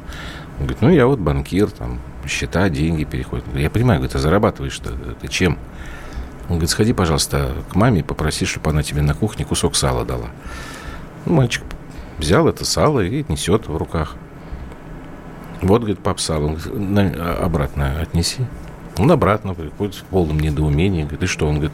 Он 0.59 0.65
говорит, 0.67 0.81
ну, 0.81 0.89
я 0.89 1.07
вот 1.07 1.19
банкир, 1.19 1.69
там, 1.71 1.99
счета, 2.27 2.69
деньги 2.69 3.03
переходят. 3.03 3.45
Я 3.55 3.69
понимаю, 3.69 3.99
говорит, 3.99 4.15
а 4.15 4.19
зарабатываешь 4.19 4.77
ты, 4.79 4.89
ты 5.19 5.27
чем? 5.27 5.57
Он 6.43 6.55
говорит, 6.57 6.69
сходи, 6.69 6.93
пожалуйста, 6.93 7.51
к 7.71 7.75
маме 7.75 8.01
и 8.01 8.03
попроси, 8.03 8.45
чтобы 8.45 8.69
она 8.69 8.83
тебе 8.83 9.01
на 9.01 9.13
кухне 9.15 9.45
кусок 9.45 9.75
сала 9.75 10.05
дала. 10.05 10.27
Ну, 11.25 11.33
мальчик 11.35 11.63
взял 12.17 12.47
это 12.47 12.65
сало 12.65 12.99
и 12.99 13.25
несет 13.27 13.67
в 13.67 13.75
руках. 13.77 14.15
Вот, 15.61 15.79
говорит, 15.79 15.99
пап, 15.99 16.19
сало. 16.19 16.45
Он 16.47 16.55
говорит, 16.55 16.73
«На- 16.89 17.33
обратно 17.35 17.99
отнеси. 18.01 18.45
Он 18.97 19.09
обратно 19.11 19.53
приходит 19.53 19.95
в 19.95 20.03
полном 20.03 20.39
недоумении. 20.39 21.03
Говорит, 21.03 21.23
и 21.23 21.25
что? 21.27 21.47
Он 21.47 21.55
говорит, 21.55 21.73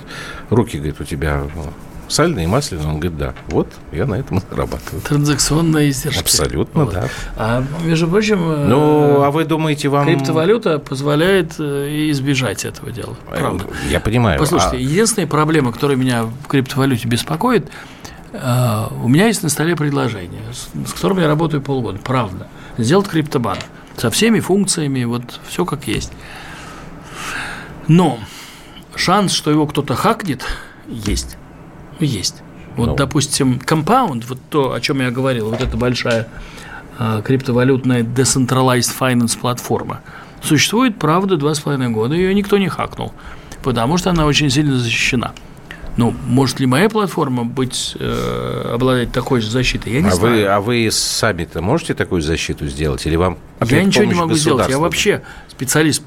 руки, 0.50 0.78
говорит, 0.78 1.00
у 1.02 1.04
тебя 1.04 1.44
ну, 2.08 2.12
сальные, 2.12 2.48
масляные. 2.48 2.88
Он 2.88 3.00
говорит, 3.00 3.18
да. 3.18 3.34
Вот, 3.48 3.68
я 3.92 4.06
на 4.06 4.16
этом 4.16 4.38
и 4.38 4.42
зарабатываю. 4.50 5.02
Транзакционная 5.02 5.90
издержка. 5.90 6.22
Абсолютно, 6.22 6.86
Вот. 6.86 6.94
да. 6.94 7.10
А 7.36 7.64
между 7.84 8.08
прочим, 8.08 8.40
э, 8.42 8.66
Ну, 8.68 9.22
а 9.24 9.32
вы 9.32 9.44
думаете, 9.46 9.90
вам... 9.90 10.06
криптовалюта 10.06 10.80
позволяет 10.80 11.56
э, 11.60 12.10
избежать 12.12 12.66
этого 12.66 12.92
дела. 12.92 13.16
Правда. 13.30 13.66
Я 13.90 14.00
понимаю. 14.00 14.40
Послушайте, 14.40 14.78
а- 14.78 14.80
единственная 14.80 15.28
проблема, 15.28 15.72
которая 15.74 15.98
меня 15.98 16.24
в 16.24 16.48
криптовалюте 16.48 17.08
беспокоит, 17.08 17.68
э, 18.32 18.86
у 19.04 19.08
меня 19.10 19.28
есть 19.28 19.44
на 19.44 19.50
столе 19.50 19.76
предложение, 19.76 20.42
с 20.86 20.94
которым 20.94 21.20
я 21.20 21.28
работаю 21.28 21.62
полгода, 21.62 22.00
правда. 22.00 22.48
Сделать 22.78 23.08
криптобанк 23.08 23.60
со 23.98 24.10
всеми 24.12 24.40
функциями, 24.40 25.04
вот 25.04 25.40
все 25.48 25.66
как 25.66 25.88
есть. 25.88 26.12
Но 27.88 28.20
шанс, 28.96 29.32
что 29.34 29.50
его 29.52 29.66
кто-то 29.68 29.96
хакнет, 29.96 30.44
есть. 30.88 31.38
Есть. 32.00 32.44
Вот, 32.76 32.90
Ну. 32.90 32.96
допустим, 32.96 33.60
Compound, 33.66 34.26
вот 34.28 34.40
то, 34.50 34.74
о 34.74 34.80
чем 34.80 35.02
я 35.02 35.10
говорил, 35.10 35.50
вот 35.50 35.62
эта 35.62 35.76
большая 35.78 36.28
э, 37.00 37.22
криптовалютная 37.26 38.04
decentralized 38.04 38.92
finance 39.00 39.38
платформа, 39.38 40.02
существует, 40.44 41.00
правда, 41.00 41.38
два 41.38 41.56
с 41.56 41.60
половиной 41.60 41.90
года, 41.90 42.14
ее 42.14 42.34
никто 42.34 42.58
не 42.58 42.70
хакнул, 42.70 43.14
потому 43.64 43.98
что 43.98 44.12
она 44.12 44.26
очень 44.26 44.50
сильно 44.50 44.78
защищена. 44.78 45.34
Ну, 45.98 46.14
может 46.28 46.60
ли 46.60 46.68
моя 46.68 46.90
платформа 46.90 47.44
быть, 47.44 47.98
э, 48.00 48.72
обладать 48.76 49.12
такой 49.12 49.42
же 49.42 49.50
защитой? 49.50 49.94
Я 49.94 50.02
не 50.02 50.10
а, 50.10 50.12
знаю. 50.12 50.36
вы, 50.36 50.46
а 50.46 50.62
вы 50.62 50.90
сами-то 50.92 51.64
можете 51.64 51.96
такую 51.96 52.22
защиту 52.22 52.68
сделать? 52.68 53.08
Или 53.08 53.16
вам 53.16 53.40
Я 53.66 53.84
ничего 53.84 54.06
не 54.06 54.14
могу 54.14 54.36
сделать. 54.36 54.70
Я 54.70 54.78
вообще 54.78 55.24
специалист 55.48 56.04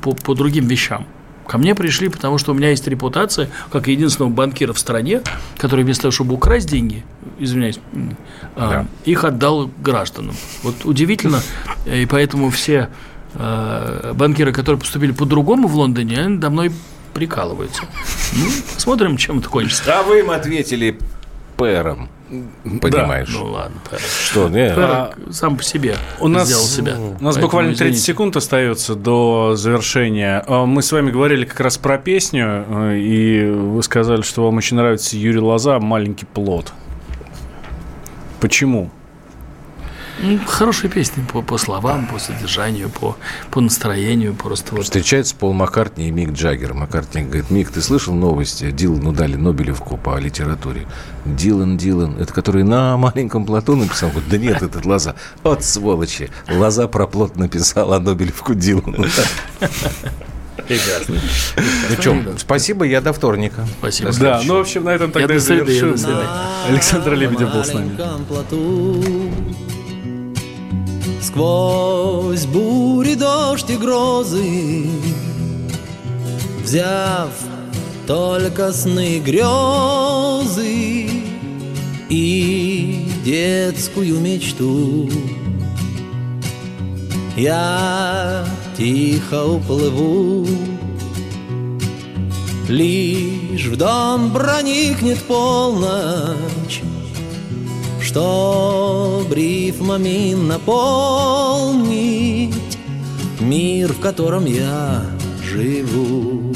по, 0.00 0.12
по 0.12 0.34
другим 0.34 0.66
вещам. 0.66 1.06
Ко 1.46 1.58
мне 1.58 1.74
пришли, 1.74 2.08
потому 2.08 2.38
что 2.38 2.52
у 2.52 2.54
меня 2.54 2.70
есть 2.70 2.86
репутация 2.88 3.50
как 3.70 3.86
единственного 3.88 4.32
банкира 4.32 4.72
в 4.72 4.78
стране, 4.78 5.20
который 5.58 5.84
вместо 5.84 6.02
того, 6.02 6.12
чтобы 6.12 6.34
украсть 6.34 6.68
деньги, 6.68 7.04
извиняюсь, 7.38 7.78
а, 8.56 8.70
Да. 8.70 8.86
их 9.04 9.24
отдал 9.24 9.70
гражданам. 9.82 10.34
Вот 10.62 10.84
удивительно, 10.84 11.40
и 11.86 12.06
поэтому 12.06 12.50
все 12.50 12.88
э, 13.34 14.12
банкиры, 14.14 14.52
которые 14.52 14.80
поступили 14.80 15.12
по-другому 15.12 15.66
в 15.68 15.74
Лондоне, 15.74 16.20
они 16.20 16.38
до 16.38 16.50
мной 16.50 16.70
прикалываются. 17.12 17.82
Ну, 18.32 18.46
смотрим, 18.76 19.16
чем 19.16 19.38
это 19.40 19.48
кончится. 19.48 19.82
А 19.98 20.02
вы 20.02 20.20
им 20.20 20.30
ответили 20.30 20.98
пэром. 21.56 22.08
Понимаешь? 22.80 23.28
Ну 23.32 23.44
ладно, 23.52 23.76
Пэр. 23.88 24.00
Что, 24.00 24.48
не? 24.48 24.74
Пэр 24.74 25.10
сам 25.30 25.56
по 25.56 25.62
себе 25.62 25.96
У 26.20 26.26
нас, 26.28 26.48
сделал 26.48 26.64
себя. 26.64 26.96
у 26.98 27.10
нас 27.12 27.34
Поэтому 27.34 27.42
буквально 27.42 27.68
30 27.70 27.82
извините. 27.82 28.00
секунд 28.02 28.36
остается 28.36 28.94
до 28.94 29.54
завершения. 29.56 30.42
А, 30.46 30.64
Мы 30.66 30.82
с 30.82 30.90
вами 30.90 31.10
говорили 31.10 31.44
как 31.44 31.60
раз 31.60 31.78
про 31.78 31.98
песню, 31.98 32.64
э, 32.68 32.96
и 32.98 33.44
вы 33.50 33.82
сказали, 33.82 34.22
что 34.22 34.44
вам 34.44 34.56
очень 34.56 34.76
нравится 34.76 35.16
Юрий 35.16 35.38
Лоза 35.38 35.78
«Маленький 35.78 36.26
плод». 36.26 36.72
Почему? 38.40 38.90
Ну, 40.20 40.38
Хорошие 40.46 40.90
песни 40.90 41.24
по, 41.32 41.42
по 41.42 41.58
словам, 41.58 42.06
по 42.06 42.18
содержанию, 42.18 42.88
по, 42.88 43.16
по 43.50 43.60
настроению, 43.60 44.34
просто 44.34 44.74
вот. 44.74 44.84
Встречается 44.84 45.34
Пол 45.34 45.52
Маккартни 45.52 46.08
и 46.08 46.10
Мик 46.10 46.32
Джаггер. 46.32 46.74
Маккартни 46.74 47.22
говорит, 47.22 47.50
Мик, 47.50 47.70
ты 47.70 47.80
слышал 47.80 48.14
новости? 48.14 48.70
Дилану 48.70 49.12
дали 49.12 49.36
Нобелевку 49.36 49.96
по 49.96 50.18
литературе. 50.18 50.86
Дилан, 51.24 51.76
Дилан, 51.76 52.16
это 52.18 52.32
который 52.32 52.62
на 52.62 52.96
маленьком 52.96 53.44
плоту 53.44 53.76
написал? 53.76 54.10
Говорит, 54.10 54.28
да 54.30 54.38
нет, 54.38 54.62
этот 54.62 54.84
Лоза. 54.84 55.16
Вот 55.42 55.64
сволочи. 55.64 56.30
Лоза 56.48 56.86
про 56.86 57.06
плот 57.06 57.36
написал, 57.36 57.92
а 57.92 57.98
Нобелевку 57.98 58.54
Дилану. 58.54 59.04
Прекрасно. 60.68 61.16
Ну 61.56 62.00
что, 62.00 62.38
спасибо, 62.38 62.84
я 62.84 63.00
до 63.00 63.12
вторника. 63.12 63.66
Спасибо. 63.78 64.12
До 64.12 64.20
Да, 64.20 64.42
ну, 64.44 64.56
в 64.56 64.60
общем, 64.60 64.84
на 64.84 64.90
этом 64.90 65.10
тогда 65.10 65.34
я 65.34 65.40
завершим. 65.40 65.96
Александр 66.68 67.14
Лебедев 67.14 67.52
был 67.52 67.64
с 67.64 67.72
нами. 67.74 67.98
Сквозь 71.24 72.44
бури, 72.44 73.14
дождь 73.14 73.70
и 73.70 73.76
грозы 73.76 74.86
Взяв 76.62 77.30
только 78.06 78.72
сны 78.72 79.20
грезы 79.20 81.08
И 82.10 83.08
детскую 83.24 84.20
мечту 84.20 85.08
Я 87.36 88.44
тихо 88.76 89.46
уплыву. 89.46 90.46
Лишь 92.68 93.66
в 93.66 93.76
дом 93.76 94.30
проникнет 94.30 95.22
полночь 95.22 96.82
Чтоб 98.04 99.32
рифмами 99.32 100.34
наполнить 100.34 101.74
Мир, 103.40 103.94
в 103.94 104.00
котором 104.00 104.44
я 104.44 105.06
живу? 105.42 106.54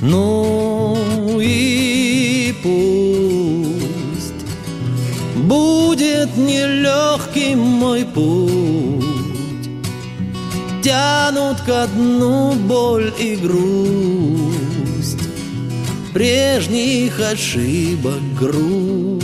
Ну 0.00 0.96
и 1.40 2.54
пусть 2.62 3.76
Будет 5.34 6.36
нелегким 6.36 7.58
мой 7.58 8.04
путь. 8.04 9.04
Тянут 10.84 11.60
ко 11.62 11.88
дну 11.92 12.52
боль 12.52 13.12
и 13.18 13.34
грусть 13.34 15.18
Прежних 16.14 17.18
ошибок 17.20 18.20
груз 18.38 19.15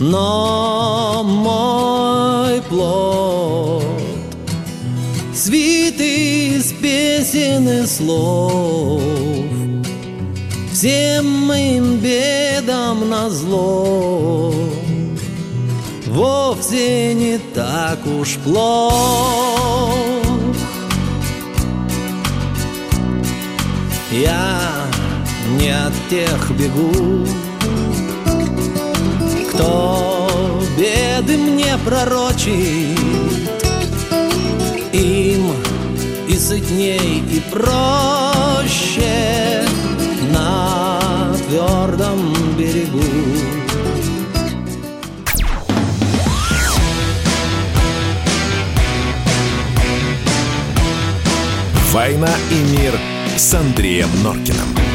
Но 0.00 1.22
мой 1.24 2.60
плод. 2.62 3.84
Свит 5.34 6.00
из 6.00 6.72
песен 6.72 7.68
и 7.68 7.86
слов. 7.86 9.02
Всем 10.72 11.26
моим 11.46 11.98
бедам 11.98 13.08
назло. 13.08 14.52
Вовсе 16.06 17.14
не 17.14 17.38
так 17.54 17.98
уж 18.06 18.36
плох. 18.44 18.92
Я 24.10 24.60
не 25.58 25.70
от 25.70 25.92
тех 26.10 26.50
бегу, 26.50 27.26
кто 29.52 30.62
беды 30.76 31.36
мне 31.36 31.76
пророчит. 31.84 32.98
Им 34.92 35.52
и 36.28 36.36
сытней, 36.36 37.22
и 37.30 37.40
проще 37.50 39.04
на 40.32 41.34
твердом 41.48 42.34
берегу. 42.56 43.02
«Война 51.92 52.30
и 52.50 52.54
мир» 52.78 52.98
с 53.36 53.52
Андреем 53.52 54.08
Норкиным. 54.22 54.91